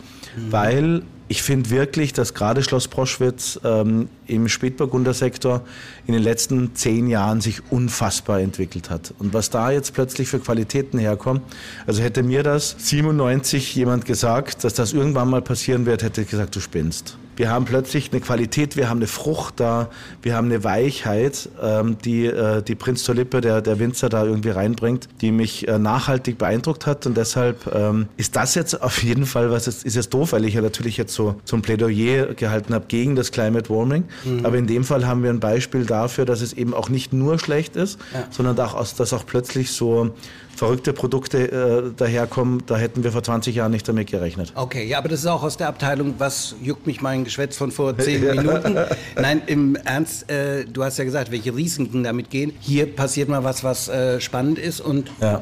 Weil 0.51 1.03
ich 1.29 1.43
finde 1.43 1.71
wirklich, 1.71 2.13
dass 2.13 2.35
gerade 2.35 2.63
Schloss 2.63 2.89
Proschwitz 2.89 3.59
ähm, 3.65 4.09
im 4.27 4.49
Spätburgundersektor 4.49 5.63
in 6.07 6.15
den 6.15 6.23
letzten 6.23 6.75
zehn 6.75 7.09
Jahren 7.09 7.41
sich 7.41 7.61
unfassbar 7.71 8.41
entwickelt 8.41 8.91
hat. 8.91 9.13
Und 9.19 9.35
was 9.35 9.51
da 9.51 9.71
jetzt 9.71 9.93
plötzlich 9.93 10.29
für 10.29 10.39
Qualitäten 10.39 10.99
herkommen, 10.99 11.43
also 11.87 12.03
hätte 12.03 12.23
mir 12.23 12.43
das 12.43 12.77
97 12.79 13.75
jemand 13.75 14.05
gesagt, 14.05 14.63
dass 14.63 14.75
das 14.75 14.93
irgendwann 14.93 15.29
mal 15.29 15.43
passieren 15.43 15.85
wird, 15.85 16.03
hätte 16.03 16.23
ich 16.23 16.29
gesagt, 16.29 16.55
du 16.55 16.61
spinnst. 16.61 17.19
Wir 17.37 17.51
haben 17.51 17.65
plötzlich 17.67 18.11
eine 18.13 18.21
Qualität, 18.21 18.77
wir 18.77 18.89
haben 18.89 18.99
eine 18.99 19.07
Frucht 19.07 19.61
da, 19.61 19.91
wir 20.23 20.35
haben 20.35 20.47
eine 20.47 20.65
Weichheit, 20.65 21.49
ähm, 21.63 21.97
die 22.05 22.27
äh, 22.27 22.63
die 22.63 22.75
Prinz 22.75 23.05
zur 23.05 23.15
Lippe, 23.15 23.41
der, 23.41 23.61
der 23.61 23.79
Winzer 23.79 24.09
da 24.09 24.25
irgendwie 24.25 24.51
reinbringt, 24.51 25.09
die 25.21 25.31
mich 25.33 25.69
äh, 25.69 25.79
nachhaltig 25.79 26.39
beeindruckt 26.39 26.87
hat. 26.87 27.07
Und 27.07 27.17
deshalb 27.17 27.71
ähm, 27.75 28.07
ist 28.17 28.37
das 28.37 28.55
jetzt 28.55 28.81
auf 28.83 29.03
jeden 29.03 29.27
Fall, 29.27 29.51
was 29.51 29.67
ist, 29.69 29.85
ist 29.85 29.97
jetzt 29.97 30.15
doof, 30.15 30.33
weil 30.33 30.45
ich 30.47 30.55
ja 30.55 30.63
natürlich 30.63 30.97
jetzt 30.97 31.13
so, 31.15 31.37
so 31.45 31.57
ein 31.57 31.63
Plädoyer 31.63 32.35
gehalten 32.35 32.73
habe 32.75 32.87
gegen 32.89 33.17
das 33.17 33.31
Climate 33.33 33.69
Warming. 33.69 34.05
Aber 34.45 34.57
in 34.57 34.67
dem 34.67 34.85
Fall 34.85 35.07
haben 35.07 35.23
wir 35.23 35.31
ein 35.31 35.41
Beispiel 35.41 35.85
dafür, 35.85 36.25
dass 36.25 36.41
es 36.41 36.53
eben 36.55 36.73
auch 36.75 36.89
nicht 36.89 37.13
nur 37.13 37.39
schlecht 37.39 37.77
ist, 37.77 37.99
sondern 38.31 38.59
auch, 38.61 38.75
aus- 38.75 38.95
dass 38.95 39.13
auch 39.13 39.27
plötzlich 39.27 39.71
so 39.73 40.11
verrückte 40.57 40.93
Produkte 40.93 41.93
äh, 41.93 41.93
daherkommen. 41.97 42.63
Da 42.67 42.77
hätten 42.77 43.05
wir 43.05 43.13
vor 43.13 43.23
20 43.23 43.55
Jahren 43.55 43.71
nicht 43.73 43.87
damit 43.87 44.11
gerechnet. 44.11 44.53
Okay, 44.57 44.85
ja, 44.87 44.99
aber 44.99 45.09
das 45.09 45.21
ist 45.21 45.27
auch 45.27 45.43
aus 45.43 45.57
der 45.57 45.69
Abteilung, 45.69 46.15
was 46.19 46.57
juckt 46.63 46.87
mich 46.87 47.01
mein 47.03 47.25
Geschwätz 47.25 47.57
von 47.57 47.71
vor 47.71 47.97
zehn 47.99 48.23
Minuten. 48.25 48.77
Nein, 49.17 49.43
im 49.47 49.77
Ernst, 49.77 50.31
äh, 50.31 50.65
du 50.65 50.83
hast 50.83 50.97
ja 50.99 51.05
gesagt, 51.05 51.31
welche 51.31 51.55
Risiken 51.55 52.03
damit 52.03 52.31
gehen. 52.31 52.53
Hier 52.61 52.87
passiert 52.87 53.29
mal 53.29 53.45
was, 53.45 53.63
was 53.63 53.89
äh, 53.89 54.21
spannend 54.21 54.59
ist 54.59 54.81
und 54.81 55.11
Ja. 55.21 55.41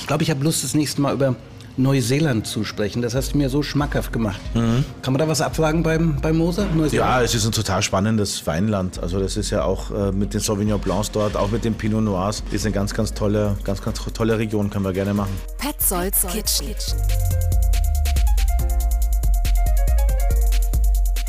ich 0.00 0.06
glaube, 0.06 0.22
ich 0.22 0.30
habe 0.30 0.42
Lust, 0.42 0.64
das 0.64 0.74
nächste 0.74 1.00
Mal 1.02 1.14
über 1.14 1.34
Neuseeland 1.78 2.46
zu 2.46 2.64
sprechen. 2.64 3.02
Das 3.02 3.14
hast 3.14 3.34
du 3.34 3.38
mir 3.38 3.48
so 3.48 3.62
schmackhaft 3.62 4.12
gemacht. 4.12 4.40
Kann 4.54 5.12
man 5.12 5.18
da 5.18 5.28
was 5.28 5.40
abfragen 5.40 5.82
beim, 5.82 6.20
beim 6.20 6.36
Moser? 6.36 6.66
Neuseeland? 6.66 6.92
Ja, 6.92 7.22
es 7.22 7.34
ist 7.34 7.46
ein 7.46 7.52
total 7.52 7.82
spannendes 7.82 8.46
Weinland. 8.46 9.00
Also 9.00 9.20
das 9.20 9.36
ist 9.36 9.50
ja 9.50 9.62
auch 9.62 9.90
äh, 9.90 10.12
mit 10.12 10.34
den 10.34 10.40
Sauvignon 10.40 10.80
Blancs 10.80 11.10
dort, 11.12 11.36
auch 11.36 11.50
mit 11.50 11.64
den 11.64 11.74
Pinot 11.74 12.02
Noirs, 12.02 12.42
ist 12.50 12.66
eine 12.66 12.74
ganz, 12.74 12.92
ganz 12.92 13.14
tolle, 13.14 13.56
ganz, 13.64 13.80
ganz 13.80 14.00
tolle 14.12 14.38
Region, 14.38 14.70
können 14.70 14.84
wir 14.84 14.92
gerne 14.92 15.14
machen. 15.14 15.30
Petzolds 15.58 16.26
Kitchen. 16.26 16.74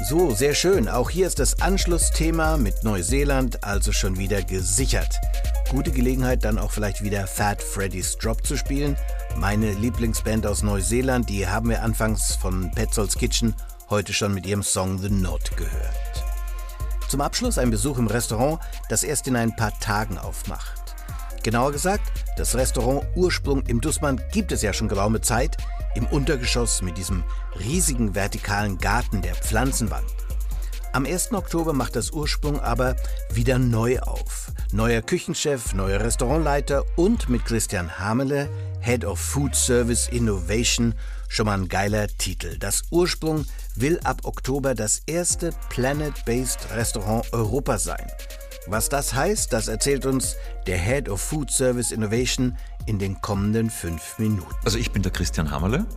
So, 0.09 0.31
sehr 0.31 0.55
schön. 0.55 0.87
Auch 0.89 1.11
hier 1.11 1.27
ist 1.27 1.37
das 1.37 1.61
Anschlussthema 1.61 2.57
mit 2.57 2.83
Neuseeland 2.83 3.63
also 3.63 3.91
schon 3.91 4.17
wieder 4.17 4.41
gesichert. 4.41 5.19
Gute 5.69 5.91
Gelegenheit, 5.91 6.43
dann 6.43 6.57
auch 6.57 6.71
vielleicht 6.71 7.03
wieder 7.03 7.27
Fat 7.27 7.61
Freddy's 7.61 8.17
Drop 8.17 8.43
zu 8.43 8.57
spielen. 8.57 8.97
Meine 9.37 9.73
Lieblingsband 9.73 10.45
aus 10.45 10.63
Neuseeland, 10.63 11.29
die 11.29 11.47
haben 11.47 11.69
wir 11.69 11.83
anfangs 11.83 12.35
von 12.35 12.71
Petzolds 12.71 13.17
Kitchen 13.17 13.55
heute 13.89 14.13
schon 14.13 14.33
mit 14.33 14.45
ihrem 14.45 14.63
Song 14.63 14.99
The 14.99 15.09
Note 15.09 15.55
gehört. 15.55 16.25
Zum 17.07 17.21
Abschluss 17.21 17.57
ein 17.57 17.71
Besuch 17.71 17.97
im 17.97 18.07
Restaurant, 18.07 18.59
das 18.89 19.03
erst 19.03 19.27
in 19.27 19.35
ein 19.35 19.55
paar 19.55 19.77
Tagen 19.79 20.17
aufmacht. 20.17 20.95
Genauer 21.43 21.71
gesagt, 21.71 22.11
das 22.37 22.55
Restaurant 22.55 23.05
Ursprung 23.15 23.63
im 23.67 23.81
Dussmann 23.81 24.21
gibt 24.31 24.51
es 24.51 24.61
ja 24.61 24.73
schon 24.73 24.89
geraume 24.89 25.21
Zeit, 25.21 25.57
im 25.95 26.05
Untergeschoss 26.07 26.81
mit 26.81 26.97
diesem 26.97 27.23
riesigen 27.59 28.13
vertikalen 28.13 28.77
Garten 28.77 29.21
der 29.21 29.35
Pflanzenwand. 29.35 30.18
Am 30.91 31.05
1. 31.05 31.33
Oktober 31.33 31.71
macht 31.73 31.95
das 31.95 32.11
Ursprung 32.11 32.59
aber 32.59 32.95
wieder 33.31 33.59
neu 33.59 33.99
auf. 33.99 34.51
Neuer 34.71 35.03
Küchenchef, 35.03 35.73
neuer 35.73 35.99
Restaurantleiter 35.99 36.83
und 36.95 37.29
mit 37.29 37.45
Christian 37.45 37.99
Hamele, 37.99 38.49
Head 38.81 39.05
of 39.05 39.19
Food 39.19 39.55
Service 39.55 40.07
Innovation, 40.07 40.95
schon 41.27 41.45
mal 41.45 41.59
ein 41.59 41.67
geiler 41.67 42.07
Titel. 42.07 42.57
Das 42.57 42.81
Ursprung 42.89 43.45
will 43.75 43.99
ab 44.03 44.21
Oktober 44.23 44.73
das 44.73 45.03
erste 45.05 45.51
Planet-Based 45.69 46.71
Restaurant 46.73 47.31
Europas 47.33 47.83
sein. 47.83 48.07
Was 48.69 48.87
das 48.87 49.15
heißt, 49.15 49.51
das 49.51 49.67
erzählt 49.67 50.05
uns 50.05 50.35
der 50.67 50.77
Head 50.77 51.09
of 51.09 51.19
Food 51.19 51.49
Service 51.49 51.91
Innovation 51.91 52.55
in 52.85 52.99
den 52.99 53.19
kommenden 53.19 53.71
fünf 53.71 54.19
Minuten. 54.19 54.53
Also 54.63 54.77
ich 54.77 54.91
bin 54.91 55.01
der 55.01 55.11
Christian 55.11 55.49
Hammerle 55.49 55.87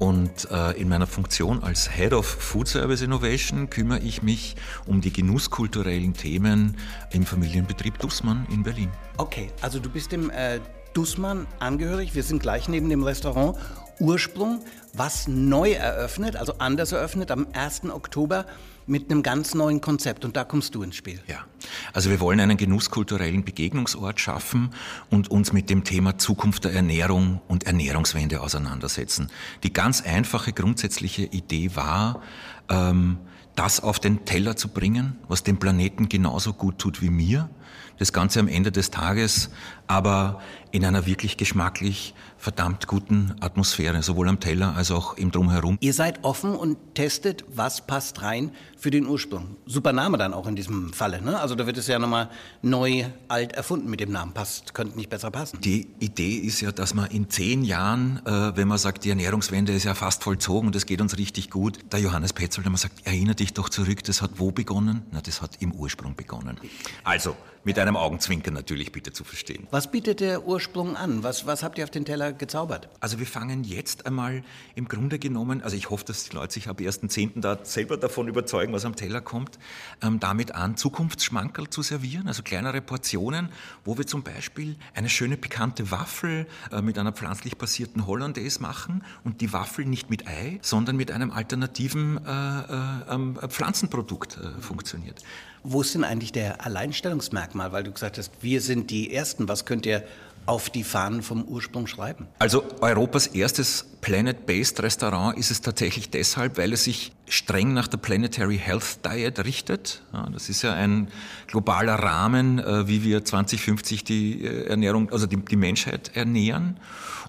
und 0.00 0.50
äh, 0.50 0.72
in 0.80 0.88
meiner 0.88 1.06
Funktion 1.06 1.62
als 1.62 1.88
Head 1.88 2.12
of 2.12 2.26
Food 2.26 2.66
Service 2.66 3.02
Innovation 3.02 3.70
kümmere 3.70 4.00
ich 4.00 4.24
mich 4.24 4.56
um 4.86 5.00
die 5.00 5.12
genusskulturellen 5.12 6.12
Themen 6.12 6.76
im 7.12 7.24
Familienbetrieb 7.24 8.00
Dussmann 8.00 8.48
in 8.50 8.64
Berlin. 8.64 8.90
Okay, 9.16 9.52
also 9.62 9.78
du 9.78 9.88
bist 9.88 10.10
dem 10.10 10.30
äh, 10.30 10.58
Dussmann 10.94 11.46
angehörig. 11.60 12.16
Wir 12.16 12.24
sind 12.24 12.42
gleich 12.42 12.68
neben 12.68 12.88
dem 12.88 13.04
Restaurant 13.04 13.56
Ursprung, 14.00 14.64
was 14.92 15.28
neu 15.28 15.70
eröffnet, 15.70 16.34
also 16.34 16.54
anders 16.58 16.90
eröffnet 16.90 17.30
am 17.30 17.46
1. 17.52 17.90
Oktober 17.90 18.44
mit 18.88 19.10
einem 19.10 19.22
ganz 19.22 19.54
neuen 19.54 19.80
Konzept. 19.80 20.24
Und 20.24 20.36
da 20.36 20.44
kommst 20.44 20.74
du 20.74 20.82
ins 20.82 20.96
Spiel. 20.96 21.20
Ja, 21.26 21.44
also 21.92 22.10
wir 22.10 22.20
wollen 22.20 22.40
einen 22.40 22.56
genusskulturellen 22.56 23.44
Begegnungsort 23.44 24.20
schaffen 24.20 24.70
und 25.10 25.30
uns 25.30 25.52
mit 25.52 25.70
dem 25.70 25.84
Thema 25.84 26.18
Zukunft 26.18 26.64
der 26.64 26.72
Ernährung 26.72 27.40
und 27.48 27.64
Ernährungswende 27.64 28.40
auseinandersetzen. 28.40 29.30
Die 29.62 29.72
ganz 29.72 30.02
einfache 30.02 30.52
grundsätzliche 30.52 31.24
Idee 31.24 31.74
war, 31.74 32.22
ähm, 32.68 33.18
das 33.58 33.80
auf 33.80 33.98
den 33.98 34.24
Teller 34.24 34.54
zu 34.54 34.68
bringen, 34.68 35.16
was 35.26 35.42
dem 35.42 35.58
Planeten 35.58 36.08
genauso 36.08 36.52
gut 36.52 36.78
tut 36.78 37.02
wie 37.02 37.10
mir. 37.10 37.50
Das 37.98 38.12
Ganze 38.12 38.38
am 38.38 38.46
Ende 38.46 38.70
des 38.70 38.92
Tages, 38.92 39.50
aber 39.88 40.40
in 40.70 40.84
einer 40.84 41.06
wirklich 41.06 41.36
geschmacklich 41.36 42.14
verdammt 42.36 42.86
guten 42.86 43.34
Atmosphäre, 43.40 44.00
sowohl 44.04 44.28
am 44.28 44.38
Teller 44.38 44.76
als 44.76 44.92
auch 44.92 45.16
im 45.16 45.32
Drumherum. 45.32 45.76
Ihr 45.80 45.92
seid 45.92 46.22
offen 46.22 46.54
und 46.54 46.78
testet, 46.94 47.44
was 47.48 47.84
passt 47.84 48.22
rein 48.22 48.52
für 48.78 48.90
den 48.90 49.06
Ursprung. 49.06 49.56
Super 49.66 49.92
Name 49.92 50.18
dann 50.18 50.32
auch 50.32 50.46
in 50.46 50.56
diesem 50.56 50.92
Falle. 50.92 51.20
Ne? 51.20 51.38
Also 51.38 51.54
da 51.54 51.66
wird 51.66 51.76
es 51.76 51.88
ja 51.88 51.98
nochmal 51.98 52.30
neu, 52.62 53.04
alt 53.26 53.52
erfunden 53.52 53.90
mit 53.90 54.00
dem 54.00 54.12
Namen. 54.12 54.32
Passt, 54.32 54.72
könnte 54.72 54.96
nicht 54.96 55.10
besser 55.10 55.30
passen. 55.30 55.60
Die 55.60 55.88
Idee 55.98 56.36
ist 56.36 56.60
ja, 56.60 56.70
dass 56.70 56.94
man 56.94 57.10
in 57.10 57.28
zehn 57.28 57.64
Jahren, 57.64 58.20
äh, 58.24 58.56
wenn 58.56 58.68
man 58.68 58.78
sagt, 58.78 59.04
die 59.04 59.10
Ernährungswende 59.10 59.72
ist 59.72 59.84
ja 59.84 59.94
fast 59.94 60.22
vollzogen 60.22 60.68
und 60.68 60.76
es 60.76 60.86
geht 60.86 61.00
uns 61.00 61.18
richtig 61.18 61.50
gut, 61.50 61.78
der 61.92 62.00
Johannes 62.00 62.32
Petzold, 62.32 62.64
der 62.64 62.70
man 62.70 62.78
sagt, 62.78 63.04
erinnere 63.04 63.34
dich 63.34 63.52
doch 63.52 63.68
zurück, 63.68 64.04
das 64.04 64.22
hat 64.22 64.32
wo 64.36 64.52
begonnen? 64.52 65.02
Na, 65.10 65.20
das 65.20 65.42
hat 65.42 65.60
im 65.60 65.72
Ursprung 65.72 66.14
begonnen. 66.14 66.58
Also, 67.02 67.34
mit 67.64 67.78
einem 67.78 67.96
Augenzwinkern 67.96 68.54
natürlich 68.54 68.92
bitte 68.92 69.12
zu 69.12 69.24
verstehen. 69.24 69.66
Was 69.70 69.90
bietet 69.90 70.20
der 70.20 70.46
Ursprung 70.46 70.96
an? 70.96 71.22
Was, 71.22 71.46
was 71.46 71.62
habt 71.62 71.76
ihr 71.76 71.84
auf 71.84 71.90
den 71.90 72.06
Teller 72.06 72.32
gezaubert? 72.32 72.88
Also 73.00 73.18
wir 73.18 73.26
fangen 73.26 73.62
jetzt 73.62 74.06
einmal 74.06 74.42
im 74.74 74.88
Grunde 74.88 75.18
genommen, 75.18 75.62
also 75.62 75.76
ich 75.76 75.90
hoffe, 75.90 76.04
dass 76.06 76.24
die 76.24 76.34
Leute 76.34 76.54
sich 76.54 76.68
ab 76.68 76.80
1.10. 76.80 77.40
da 77.42 77.58
selber 77.62 77.98
davon 77.98 78.26
überzeugen, 78.26 78.67
was 78.72 78.84
am 78.84 78.96
Teller 78.96 79.20
kommt, 79.20 79.58
ähm, 80.02 80.20
damit 80.20 80.54
an, 80.54 80.76
Zukunftsschmankerl 80.76 81.68
zu 81.70 81.82
servieren, 81.82 82.28
also 82.28 82.42
kleinere 82.42 82.80
Portionen, 82.80 83.48
wo 83.84 83.98
wir 83.98 84.06
zum 84.06 84.22
Beispiel 84.22 84.76
eine 84.94 85.08
schöne 85.08 85.36
pikante 85.36 85.90
Waffel 85.90 86.46
äh, 86.72 86.82
mit 86.82 86.98
einer 86.98 87.12
pflanzlich 87.12 87.56
basierten 87.56 88.06
Hollandaise 88.06 88.60
machen 88.60 89.04
und 89.24 89.40
die 89.40 89.52
Waffel 89.52 89.84
nicht 89.84 90.10
mit 90.10 90.26
Ei, 90.26 90.58
sondern 90.62 90.96
mit 90.96 91.10
einem 91.10 91.30
alternativen 91.30 92.24
äh, 92.24 92.30
äh, 92.30 93.14
ähm, 93.14 93.38
Pflanzenprodukt 93.48 94.38
äh, 94.38 94.60
funktioniert. 94.60 95.22
Wo 95.62 95.82
ist 95.82 95.94
denn 95.94 96.04
eigentlich 96.04 96.32
der 96.32 96.64
Alleinstellungsmerkmal? 96.64 97.72
Weil 97.72 97.84
du 97.84 97.92
gesagt 97.92 98.18
hast, 98.18 98.30
wir 98.40 98.60
sind 98.60 98.90
die 98.90 99.12
Ersten. 99.12 99.48
Was 99.48 99.64
könnt 99.64 99.86
ihr 99.86 100.04
auf 100.46 100.70
die 100.70 100.82
Fahnen 100.84 101.22
vom 101.22 101.44
Ursprung 101.44 101.86
schreiben? 101.86 102.26
Also 102.38 102.64
Europas 102.80 103.26
erstes 103.26 103.84
Planet-Based 104.00 104.82
Restaurant 104.82 105.36
ist 105.36 105.50
es 105.50 105.60
tatsächlich 105.60 106.10
deshalb, 106.10 106.56
weil 106.56 106.72
es 106.72 106.84
sich 106.84 107.12
streng 107.30 107.72
nach 107.72 107.88
der 107.88 107.98
Planetary 107.98 108.58
Health 108.58 109.04
Diet 109.04 109.44
richtet. 109.44 110.02
Das 110.32 110.48
ist 110.48 110.62
ja 110.62 110.74
ein 110.74 111.08
globaler 111.46 111.94
Rahmen, 111.94 112.58
äh, 112.58 112.88
wie 112.88 113.04
wir 113.04 113.24
2050 113.24 114.04
die 114.04 114.44
äh, 114.44 114.66
Ernährung, 114.66 115.10
also 115.10 115.26
die, 115.26 115.36
die 115.36 115.56
Menschheit 115.56 116.12
ernähren. 116.14 116.78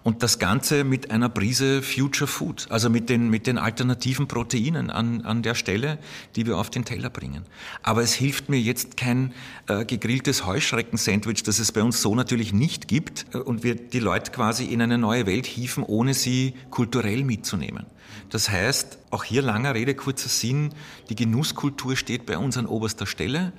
Und 0.03 0.23
das 0.23 0.39
Ganze 0.39 0.85
mit 0.85 1.11
einer 1.11 1.27
Prise 1.27 1.81
Future 1.81 2.27
Food, 2.27 2.67
also 2.69 2.89
mit 2.89 3.09
den, 3.09 3.29
mit 3.29 3.47
den 3.47 3.57
alternativen 3.57 4.27
Proteinen 4.27 4.89
an, 4.89 5.21
an 5.21 5.41
der 5.41 5.55
Stelle, 5.55 5.99
die 6.35 6.45
wir 6.45 6.57
auf 6.57 6.69
den 6.69 6.85
Teller 6.85 7.09
bringen. 7.09 7.43
Aber 7.83 8.01
es 8.01 8.13
hilft 8.13 8.47
mir 8.47 8.59
jetzt 8.59 8.95
kein 8.95 9.33
äh, 9.67 9.83
gegrilltes 9.83 10.45
Heuschrecken-Sandwich, 10.45 11.43
das 11.43 11.59
es 11.59 11.71
bei 11.73 11.83
uns 11.83 12.01
so 12.01 12.15
natürlich 12.15 12.53
nicht 12.53 12.87
gibt 12.87 13.25
äh, 13.33 13.39
und 13.39 13.63
wir 13.63 13.75
die 13.75 13.99
Leute 13.99 14.31
quasi 14.31 14.65
in 14.65 14.81
eine 14.81 14.97
neue 14.97 15.25
Welt 15.25 15.45
hieven, 15.45 15.83
ohne 15.83 16.13
sie 16.13 16.53
kulturell 16.69 17.23
mitzunehmen. 17.25 17.85
Das 18.29 18.49
heißt, 18.49 18.97
auch 19.11 19.23
hier 19.23 19.41
langer 19.41 19.75
Rede, 19.75 19.95
kurzer 19.95 20.29
Sinn, 20.29 20.73
die 21.09 21.15
Genusskultur 21.15 21.95
steht 21.95 22.25
bei 22.25 22.37
uns 22.37 22.57
an 22.57 22.65
oberster 22.65 23.05
Stelle 23.05 23.53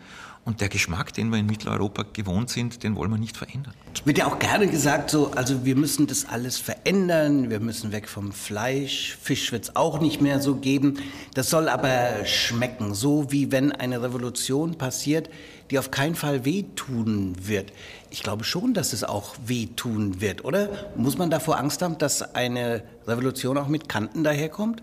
und 0.44 0.60
der 0.60 0.68
Geschmack, 0.68 1.12
den 1.12 1.30
wir 1.30 1.38
in 1.38 1.46
Mitteleuropa 1.46 2.04
gewohnt 2.12 2.48
sind, 2.50 2.82
den 2.82 2.96
wollen 2.96 3.10
wir 3.10 3.18
nicht 3.18 3.36
verändern. 3.36 3.74
Es 3.94 4.06
wird 4.06 4.18
ja 4.18 4.26
auch 4.26 4.38
gerne 4.38 4.68
gesagt, 4.68 5.10
so, 5.10 5.32
also 5.32 5.64
wir 5.64 5.76
müssen 5.76 6.06
das 6.06 6.24
alles 6.26 6.56
verändern, 6.58 7.50
wir 7.50 7.60
müssen 7.60 7.92
weg 7.92 8.08
vom 8.08 8.32
Fleisch, 8.32 9.16
Fisch 9.20 9.52
wird 9.52 9.64
es 9.64 9.76
auch 9.76 10.00
nicht 10.00 10.20
mehr 10.20 10.40
so 10.40 10.56
geben. 10.56 10.98
Das 11.34 11.50
soll 11.50 11.68
aber 11.68 12.24
schmecken, 12.24 12.94
so 12.94 13.30
wie 13.30 13.52
wenn 13.52 13.72
eine 13.72 14.02
Revolution 14.02 14.78
passiert, 14.78 15.28
die 15.70 15.78
auf 15.78 15.90
keinen 15.90 16.14
Fall 16.14 16.44
wehtun 16.44 17.36
wird. 17.40 17.72
Ich 18.10 18.22
glaube 18.22 18.44
schon, 18.44 18.74
dass 18.74 18.92
es 18.92 19.04
auch 19.04 19.36
wehtun 19.46 20.20
wird, 20.20 20.44
oder? 20.44 20.68
Muss 20.96 21.16
man 21.16 21.30
davor 21.30 21.58
Angst 21.58 21.80
haben, 21.80 21.96
dass 21.98 22.34
eine 22.34 22.82
Revolution 23.06 23.56
auch 23.56 23.68
mit 23.68 23.88
Kanten 23.88 24.24
daherkommt? 24.24 24.82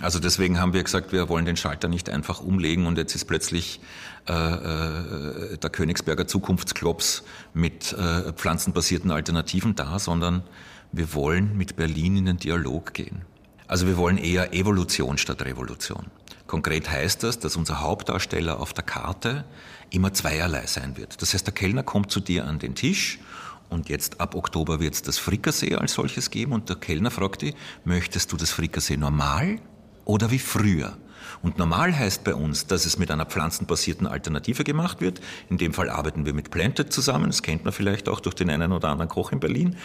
Also 0.00 0.20
deswegen 0.20 0.60
haben 0.60 0.72
wir 0.72 0.84
gesagt, 0.84 1.10
wir 1.10 1.28
wollen 1.28 1.44
den 1.44 1.56
Schalter 1.56 1.88
nicht 1.88 2.08
einfach 2.08 2.40
umlegen 2.40 2.86
und 2.86 2.96
jetzt 2.96 3.16
ist 3.16 3.24
plötzlich 3.24 3.80
äh, 4.28 4.32
äh, 4.32 5.58
der 5.58 5.70
Königsberger 5.70 6.28
Zukunftsklops 6.28 7.24
mit 7.52 7.94
äh, 7.94 8.32
pflanzenbasierten 8.32 9.10
Alternativen 9.10 9.74
da, 9.74 9.98
sondern 9.98 10.44
wir 10.92 11.14
wollen 11.14 11.56
mit 11.56 11.74
Berlin 11.74 12.16
in 12.16 12.26
den 12.26 12.36
Dialog 12.36 12.94
gehen. 12.94 13.22
Also 13.66 13.88
wir 13.88 13.96
wollen 13.96 14.18
eher 14.18 14.54
Evolution 14.54 15.18
statt 15.18 15.44
Revolution. 15.44 16.06
Konkret 16.48 16.90
heißt 16.90 17.22
das, 17.22 17.38
dass 17.38 17.56
unser 17.56 17.80
Hauptdarsteller 17.82 18.58
auf 18.58 18.72
der 18.72 18.82
Karte 18.82 19.44
immer 19.90 20.12
zweierlei 20.12 20.66
sein 20.66 20.96
wird. 20.96 21.22
Das 21.22 21.34
heißt, 21.34 21.46
der 21.46 21.54
Kellner 21.54 21.82
kommt 21.82 22.10
zu 22.10 22.20
dir 22.20 22.46
an 22.46 22.58
den 22.58 22.74
Tisch 22.74 23.20
und 23.68 23.90
jetzt 23.90 24.20
ab 24.20 24.34
Oktober 24.34 24.80
wird 24.80 24.94
es 24.94 25.02
das 25.02 25.18
Frikassee 25.18 25.76
als 25.76 25.92
solches 25.92 26.30
geben 26.30 26.52
und 26.52 26.70
der 26.70 26.76
Kellner 26.76 27.10
fragt 27.10 27.42
dich, 27.42 27.54
möchtest 27.84 28.32
du 28.32 28.36
das 28.36 28.50
Frikassee 28.50 28.96
normal 28.96 29.60
oder 30.06 30.30
wie 30.30 30.38
früher? 30.38 30.96
Und 31.42 31.58
normal 31.58 31.96
heißt 31.96 32.24
bei 32.24 32.34
uns, 32.34 32.66
dass 32.66 32.86
es 32.86 32.98
mit 32.98 33.10
einer 33.10 33.26
pflanzenbasierten 33.26 34.06
Alternative 34.06 34.64
gemacht 34.64 35.00
wird. 35.00 35.20
In 35.50 35.58
dem 35.58 35.74
Fall 35.74 35.90
arbeiten 35.90 36.24
wir 36.24 36.32
mit 36.32 36.50
Planted 36.50 36.92
zusammen. 36.92 37.26
Das 37.26 37.42
kennt 37.42 37.64
man 37.64 37.72
vielleicht 37.72 38.08
auch 38.08 38.20
durch 38.20 38.34
den 38.34 38.50
einen 38.50 38.72
oder 38.72 38.88
anderen 38.88 39.08
Koch 39.08 39.30
in 39.32 39.38
Berlin. 39.38 39.76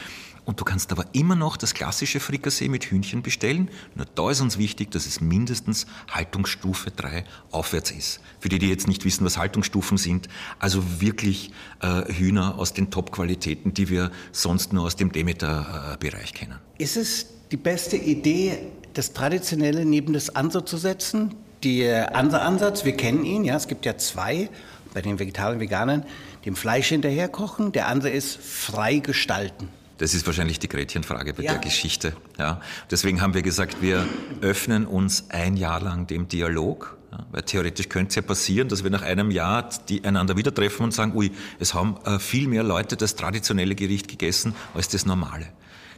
Und 0.45 0.59
du 0.59 0.65
kannst 0.65 0.91
aber 0.91 1.05
immer 1.13 1.35
noch 1.35 1.55
das 1.55 1.73
klassische 1.73 2.19
Frikassee 2.19 2.67
mit 2.67 2.85
Hühnchen 2.85 3.21
bestellen. 3.21 3.69
Nur 3.95 4.05
da 4.13 4.29
ist 4.29 4.41
uns 4.41 4.57
wichtig, 4.57 4.91
dass 4.91 5.05
es 5.05 5.21
mindestens 5.21 5.85
Haltungsstufe 6.11 6.91
3 6.91 7.23
aufwärts 7.51 7.91
ist. 7.91 8.19
Für 8.39 8.49
die, 8.49 8.59
die 8.59 8.67
jetzt 8.67 8.87
nicht 8.87 9.05
wissen, 9.05 9.23
was 9.25 9.37
Haltungsstufen 9.37 9.97
sind, 9.97 10.27
also 10.59 10.99
wirklich 10.99 11.51
äh, 11.81 12.11
Hühner 12.11 12.57
aus 12.57 12.73
den 12.73 12.91
Top-Qualitäten, 12.91 13.73
die 13.73 13.89
wir 13.89 14.11
sonst 14.33 14.73
nur 14.73 14.83
aus 14.83 14.97
dem 14.97 15.13
Demeter-Bereich 15.13 16.33
kennen. 16.33 16.59
Ist 16.77 16.97
es 16.97 17.27
die 17.51 17.57
beste 17.57 17.95
Idee, 17.95 18.57
das 18.93 19.13
Traditionelle 19.13 19.85
neben 19.85 20.11
das 20.11 20.35
andere 20.35 20.65
zu 20.65 20.77
setzen? 20.77 21.35
Der 21.63 22.15
Ansatz, 22.17 22.83
wir 22.83 22.97
kennen 22.97 23.23
ihn, 23.23 23.45
ja, 23.45 23.55
es 23.55 23.69
gibt 23.69 23.85
ja 23.85 23.97
zwei 23.97 24.49
bei 24.93 25.01
den 25.01 25.17
Vegetariern 25.17 25.55
und 25.55 25.61
Veganern, 25.61 26.05
dem 26.45 26.55
Fleisch 26.55 26.89
hinterher 26.89 27.29
kochen. 27.29 27.71
Der 27.71 27.87
andere 27.87 28.09
ist 28.09 28.37
frei 28.37 28.99
gestalten. 28.99 29.69
Das 29.97 30.13
ist 30.13 30.25
wahrscheinlich 30.25 30.59
die 30.59 30.67
Gretchenfrage 30.67 31.33
bei 31.33 31.43
ja. 31.43 31.53
der 31.53 31.61
Geschichte. 31.61 32.13
Ja. 32.37 32.61
Deswegen 32.89 33.21
haben 33.21 33.33
wir 33.33 33.41
gesagt, 33.41 33.81
wir 33.81 34.05
öffnen 34.41 34.85
uns 34.85 35.29
ein 35.29 35.55
Jahr 35.55 35.81
lang 35.81 36.07
dem 36.07 36.27
Dialog. 36.27 36.97
Ja, 37.11 37.25
weil 37.31 37.43
theoretisch 37.43 37.89
könnte 37.89 38.09
es 38.09 38.15
ja 38.15 38.23
passieren, 38.23 38.69
dass 38.69 38.83
wir 38.83 38.89
nach 38.89 39.03
einem 39.03 39.29
Jahr 39.29 39.69
die 39.87 40.03
einander 40.03 40.35
wieder 40.35 40.53
treffen 40.53 40.83
und 40.83 40.93
sagen, 40.95 41.15
ui, 41.15 41.31
es 41.59 41.75
haben 41.75 41.97
äh, 42.05 42.17
viel 42.17 42.47
mehr 42.47 42.63
Leute 42.63 42.97
das 42.97 43.15
traditionelle 43.15 43.75
Gericht 43.75 44.07
gegessen 44.07 44.55
als 44.73 44.87
das 44.87 45.05
normale. 45.05 45.47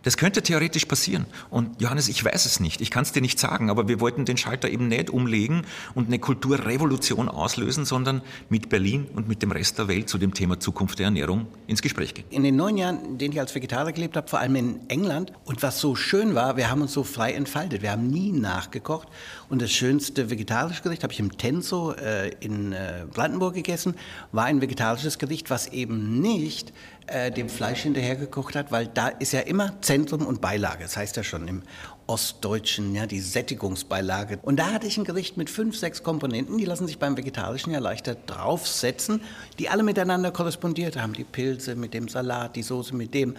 Das 0.06 0.18
könnte 0.18 0.44
theoretisch 0.44 0.86
passieren. 0.86 1.26
Und 1.50 1.82
Johannes, 1.82 2.10
ich 2.10 2.24
weiß 2.24 2.46
es 2.46 2.60
nicht. 2.60 2.80
Ich 2.80 2.92
kann 2.92 3.02
es 3.02 3.12
dir 3.12 3.22
nicht 3.22 3.40
sagen. 3.40 3.72
Aber 3.72 3.88
wir 3.88 4.00
wollten 4.00 4.24
den 4.24 4.38
Schalter 4.38 4.70
eben 4.70 4.88
nicht 4.88 5.10
umlegen 5.10 5.64
und 5.96 6.08
eine 6.08 6.20
Kulturrevolution 6.20 7.28
auslösen, 7.28 7.86
sondern 7.86 8.22
mit 8.48 8.70
Berlin 8.70 9.08
und 9.16 9.28
mit 9.28 9.42
dem 9.42 9.52
Rest 9.52 9.80
der 9.80 9.88
Welt 9.88 10.08
zu 10.08 10.20
dem 10.20 10.36
Thema 10.36 10.60
Zukunft 10.60 11.00
der 11.00 11.06
Ernährung 11.06 11.48
ins 11.66 11.82
Gespräch 11.82 12.14
gehen. 12.14 12.26
In 12.30 12.44
den 12.44 12.56
neun 12.56 12.78
Jahren, 12.78 13.04
in 13.04 13.18
denen 13.18 13.34
ich 13.34 13.40
als 13.40 13.56
Vegetarier 13.56 13.94
gelebt 13.94 14.16
habe, 14.16 14.28
vor 14.28 14.40
allem 14.40 14.56
in 14.56 14.90
England, 14.90 15.34
und 15.44 15.64
was 15.64 15.80
so 15.80 15.96
schön 15.96 16.36
war, 16.36 16.56
wir 16.56 16.70
haben 16.70 16.84
uns 16.84 16.94
so 16.94 17.04
frei 17.04 17.34
entfaltet. 17.34 17.82
Wir 17.82 17.92
haben 17.92 18.08
nie 18.08 18.32
nachgekocht. 18.32 19.08
Und 19.50 19.60
das 19.60 19.72
schönste 19.72 20.30
vegetarische 20.30 20.84
Gericht 20.84 21.02
habe 21.02 21.14
ich 21.14 21.20
im 21.20 21.36
Tenso 21.36 21.94
äh, 21.94 22.30
in 22.42 22.74
äh, 22.74 23.06
Brandenburg 23.12 23.56
gegessen, 23.56 23.96
war 24.32 24.46
ein 24.46 24.62
vegetarisches 24.62 25.18
Gericht, 25.18 25.50
was 25.50 25.68
eben 25.70 26.22
nicht 26.22 26.74
äh, 27.08 27.32
dem 27.32 27.50
Fleisch 27.50 27.82
hinterhergekocht 27.82 28.56
hat, 28.56 28.72
weil 28.72 28.88
da 28.88 29.10
ist 29.10 29.34
ja 29.34 29.42
immer 29.42 29.80
Zentrum 29.82 30.26
und 30.26 30.42
Beilage. 30.42 30.84
Das 30.84 30.98
heißt 30.98 31.16
ja 31.18 31.24
schon 31.24 31.48
im 31.48 31.64
Ostdeutschen, 32.08 32.94
ja, 32.96 33.06
die 33.06 33.20
Sättigungsbeilage. 33.20 34.40
Und 34.42 34.58
da 34.58 34.72
hatte 34.72 34.88
ich 34.88 34.98
ein 34.98 35.04
Gericht 35.04 35.38
mit 35.38 35.50
fünf, 35.50 35.78
sechs 35.78 36.04
Komponenten, 36.04 36.58
die 36.58 36.66
lassen 36.66 36.88
sich 36.88 37.00
beim 37.00 37.18
Vegetarischen 37.18 37.74
ja 37.74 37.80
leichter 37.80 38.16
draufsetzen, 38.16 39.22
die 39.60 39.70
alle 39.70 39.84
miteinander 39.84 40.32
korrespondiert 40.32 40.98
haben. 40.98 41.14
Die 41.14 41.24
Pilze 41.24 41.76
mit 41.76 41.94
dem 41.94 42.08
Salat, 42.08 42.56
die 42.56 42.64
Soße 42.64 42.96
mit 42.96 43.14
dem. 43.14 43.36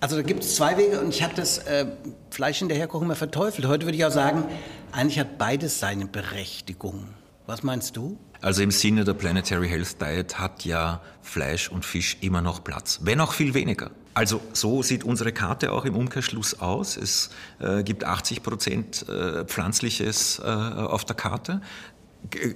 Also 0.00 0.16
da 0.16 0.22
gibt 0.22 0.42
es 0.42 0.56
zwei 0.56 0.78
Wege 0.78 1.00
und 1.00 1.10
ich 1.10 1.22
habe 1.22 1.34
das 1.34 1.58
äh, 1.58 1.86
Fleisch 2.30 2.58
hinterherkochen 2.58 3.06
immer 3.06 3.16
verteufelt. 3.16 3.68
Heute 3.68 3.86
würde 3.86 3.96
ich 3.96 4.04
auch 4.04 4.10
sagen, 4.10 4.44
eigentlich 4.92 5.18
hat 5.18 5.36
beides 5.36 5.78
seine 5.78 6.06
Berechtigung. 6.06 7.08
Was 7.50 7.64
meinst 7.64 7.96
du? 7.96 8.16
Also 8.42 8.62
im 8.62 8.70
Sinne 8.70 9.02
der 9.02 9.14
Planetary 9.14 9.68
Health 9.68 10.00
Diet 10.00 10.38
hat 10.38 10.64
ja 10.64 11.00
Fleisch 11.20 11.68
und 11.68 11.84
Fisch 11.84 12.16
immer 12.20 12.40
noch 12.42 12.62
Platz, 12.62 13.00
wenn 13.02 13.20
auch 13.20 13.32
viel 13.32 13.54
weniger. 13.54 13.90
Also 14.14 14.40
so 14.52 14.84
sieht 14.84 15.02
unsere 15.02 15.32
Karte 15.32 15.72
auch 15.72 15.84
im 15.84 15.96
Umkehrschluss 15.96 16.60
aus. 16.60 16.96
Es 16.96 17.30
äh, 17.58 17.82
gibt 17.82 18.04
80 18.04 18.44
Prozent 18.44 19.08
äh, 19.08 19.44
Pflanzliches 19.46 20.38
äh, 20.38 20.44
auf 20.44 21.04
der 21.04 21.16
Karte 21.16 21.60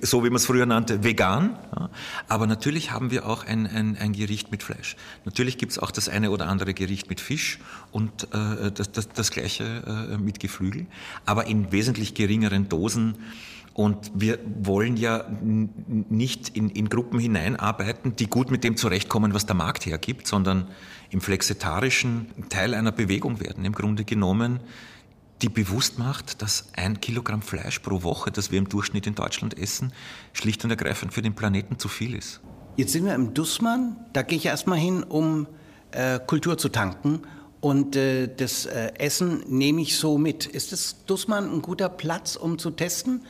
so 0.02 0.22
wie 0.22 0.28
man 0.28 0.36
es 0.36 0.46
früher 0.46 0.66
nannte, 0.66 1.04
vegan. 1.04 1.58
Ja. 1.74 1.90
Aber 2.28 2.46
natürlich 2.46 2.90
haben 2.90 3.10
wir 3.10 3.26
auch 3.26 3.44
ein, 3.46 3.66
ein, 3.66 3.96
ein 3.96 4.12
Gericht 4.12 4.50
mit 4.50 4.62
Fleisch. 4.62 4.96
Natürlich 5.24 5.58
gibt 5.58 5.72
es 5.72 5.78
auch 5.78 5.90
das 5.90 6.08
eine 6.08 6.30
oder 6.30 6.48
andere 6.48 6.74
Gericht 6.74 7.08
mit 7.08 7.20
Fisch 7.20 7.58
und 7.90 8.24
äh, 8.34 8.70
das, 8.72 8.92
das, 8.92 9.08
das 9.08 9.30
gleiche 9.30 9.64
äh, 10.12 10.18
mit 10.18 10.38
Geflügel, 10.38 10.86
aber 11.24 11.46
in 11.46 11.72
wesentlich 11.72 12.14
geringeren 12.14 12.68
Dosen 12.68 13.16
und 13.74 14.12
wir 14.14 14.38
wollen 14.62 14.96
ja 14.96 15.24
nicht 15.42 16.50
in, 16.50 16.70
in 16.70 16.88
Gruppen 16.88 17.18
hineinarbeiten, 17.18 18.14
die 18.14 18.28
gut 18.28 18.50
mit 18.52 18.62
dem 18.62 18.76
zurechtkommen, 18.76 19.34
was 19.34 19.46
der 19.46 19.56
Markt 19.56 19.84
hergibt, 19.84 20.28
sondern 20.28 20.68
im 21.10 21.20
flexitarischen 21.20 22.28
Teil 22.48 22.72
einer 22.74 22.92
Bewegung 22.92 23.40
werden. 23.40 23.64
Im 23.64 23.72
Grunde 23.72 24.04
genommen, 24.04 24.60
die 25.42 25.48
bewusst 25.48 25.98
macht, 25.98 26.40
dass 26.40 26.68
ein 26.74 27.00
Kilogramm 27.00 27.42
Fleisch 27.42 27.80
pro 27.80 28.04
Woche, 28.04 28.30
das 28.30 28.52
wir 28.52 28.58
im 28.58 28.68
Durchschnitt 28.68 29.08
in 29.08 29.16
Deutschland 29.16 29.58
essen, 29.58 29.92
schlicht 30.32 30.62
und 30.62 30.70
ergreifend 30.70 31.12
für 31.12 31.22
den 31.22 31.34
Planeten 31.34 31.76
zu 31.80 31.88
viel 31.88 32.14
ist. 32.14 32.40
Jetzt 32.76 32.92
sind 32.92 33.04
wir 33.04 33.14
im 33.14 33.34
Dussmann. 33.34 33.96
Da 34.12 34.22
gehe 34.22 34.38
ich 34.38 34.46
erstmal 34.46 34.78
hin, 34.78 35.02
um 35.02 35.48
äh, 35.90 36.20
Kultur 36.20 36.58
zu 36.58 36.68
tanken. 36.68 37.22
Und 37.60 37.96
äh, 37.96 38.28
das 38.32 38.66
äh, 38.66 38.92
Essen 38.98 39.42
nehme 39.48 39.80
ich 39.80 39.96
so 39.96 40.16
mit. 40.16 40.46
Ist 40.46 40.70
das 40.70 41.04
Dussmann 41.06 41.52
ein 41.52 41.62
guter 41.62 41.88
Platz, 41.88 42.36
um 42.36 42.58
zu 42.58 42.70
testen? 42.70 43.22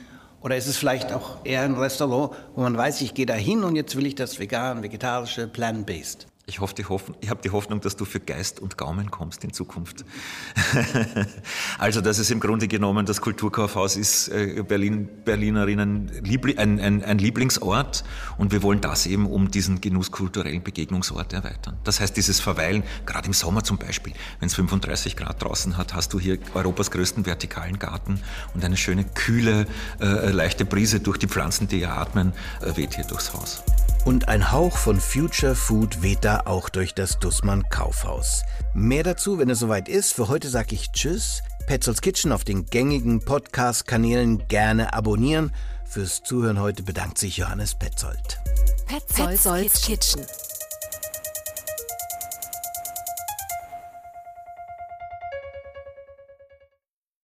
Oder 0.45 0.57
ist 0.57 0.67
es 0.67 0.77
vielleicht 0.77 1.11
auch 1.11 1.43
eher 1.43 1.63
ein 1.63 1.73
Restaurant, 1.73 2.37
wo 2.53 2.61
man 2.61 2.77
weiß, 2.77 3.01
ich 3.01 3.15
gehe 3.15 3.25
da 3.25 3.33
hin 3.33 3.63
und 3.63 3.75
jetzt 3.75 3.95
will 3.95 4.05
ich 4.05 4.13
das 4.13 4.37
vegan, 4.37 4.83
vegetarische, 4.83 5.47
plant-based? 5.47 6.27
Ich, 6.47 6.59
hoffe, 6.59 6.75
die 6.75 6.85
Hoff 6.85 7.11
ich 7.21 7.31
habe 7.31 7.41
die 7.41 7.49
Hoffnung, 7.49 7.81
dass 7.81 7.95
du 7.95 8.05
für 8.05 8.19
Geist 8.19 8.59
und 8.59 8.77
Gaumen 8.77 9.09
kommst 9.09 9.43
in 9.43 9.51
Zukunft. 9.51 10.05
also, 11.79 12.01
dass 12.01 12.19
es 12.19 12.29
im 12.29 12.39
Grunde 12.39 12.67
genommen 12.67 13.07
das 13.07 13.19
Kulturkaufhaus 13.19 13.95
ist, 13.95 14.27
äh, 14.27 14.61
Berlin, 14.61 15.09
Berlinerinnen 15.25 16.11
ein, 16.57 16.79
ein, 16.79 17.03
ein, 17.03 17.17
Lieblingsort 17.17 18.03
und 18.37 18.51
wir 18.51 18.61
wollen 18.61 18.79
das 18.79 19.07
eben 19.07 19.25
um 19.25 19.49
diesen 19.49 19.81
genusskulturellen 19.81 20.61
Begegnungsort 20.61 21.33
erweitern. 21.33 21.79
Das 21.83 21.99
heißt, 21.99 22.15
dieses 22.15 22.39
Verweilen, 22.39 22.83
gerade 23.07 23.25
im 23.25 23.33
Sommer 23.33 23.63
zum 23.63 23.79
Beispiel, 23.79 24.13
wenn 24.39 24.47
es 24.47 24.53
35 24.53 25.15
Grad 25.15 25.41
draußen 25.41 25.77
hat, 25.77 25.95
hast 25.95 26.13
du 26.13 26.19
hier 26.19 26.37
Europas 26.53 26.91
größten 26.91 27.25
vertikalen 27.25 27.79
Garten 27.79 28.19
und 28.53 28.63
eine 28.63 28.77
schöne, 28.77 29.03
kühle, 29.03 29.65
äh, 29.99 30.29
leichte 30.29 30.63
Brise 30.63 30.99
durch 30.99 31.17
die 31.17 31.27
Pflanzen, 31.27 31.67
die 31.67 31.79
ihr 31.79 31.91
atmen, 31.91 32.33
äh, 32.61 32.77
weht 32.77 32.93
hier 32.93 33.05
durchs 33.05 33.33
Haus. 33.33 33.63
Und 34.05 34.27
ein 34.27 34.51
Hauch 34.51 34.77
von 34.77 35.01
Future 35.01 35.55
Food 35.55 36.03
weht 36.03 36.23
da 36.23 36.43
auch 36.45 36.69
durch 36.69 36.93
das 36.93 37.17
Dussmann 37.17 37.67
Kaufhaus. 37.69 38.43
Mehr 38.75 39.01
dazu, 39.01 39.39
wenn 39.39 39.49
es 39.49 39.57
soweit 39.57 39.89
ist. 39.89 40.13
Für 40.13 40.27
heute 40.27 40.47
sage 40.47 40.75
ich 40.75 40.91
Tschüss. 40.91 41.41
Petzolds 41.65 42.01
Kitchen 42.01 42.31
auf 42.31 42.43
den 42.43 42.67
gängigen 42.67 43.25
Podcast-Kanälen 43.25 44.47
gerne 44.47 44.93
abonnieren. 44.93 45.51
Fürs 45.85 46.21
Zuhören 46.21 46.59
heute 46.59 46.83
bedankt 46.83 47.17
sich 47.17 47.37
Johannes 47.37 47.73
Petzold. 47.73 48.39
Petzolds, 48.85 49.43
Petzolds 49.43 49.81
Kitchen. 49.81 50.21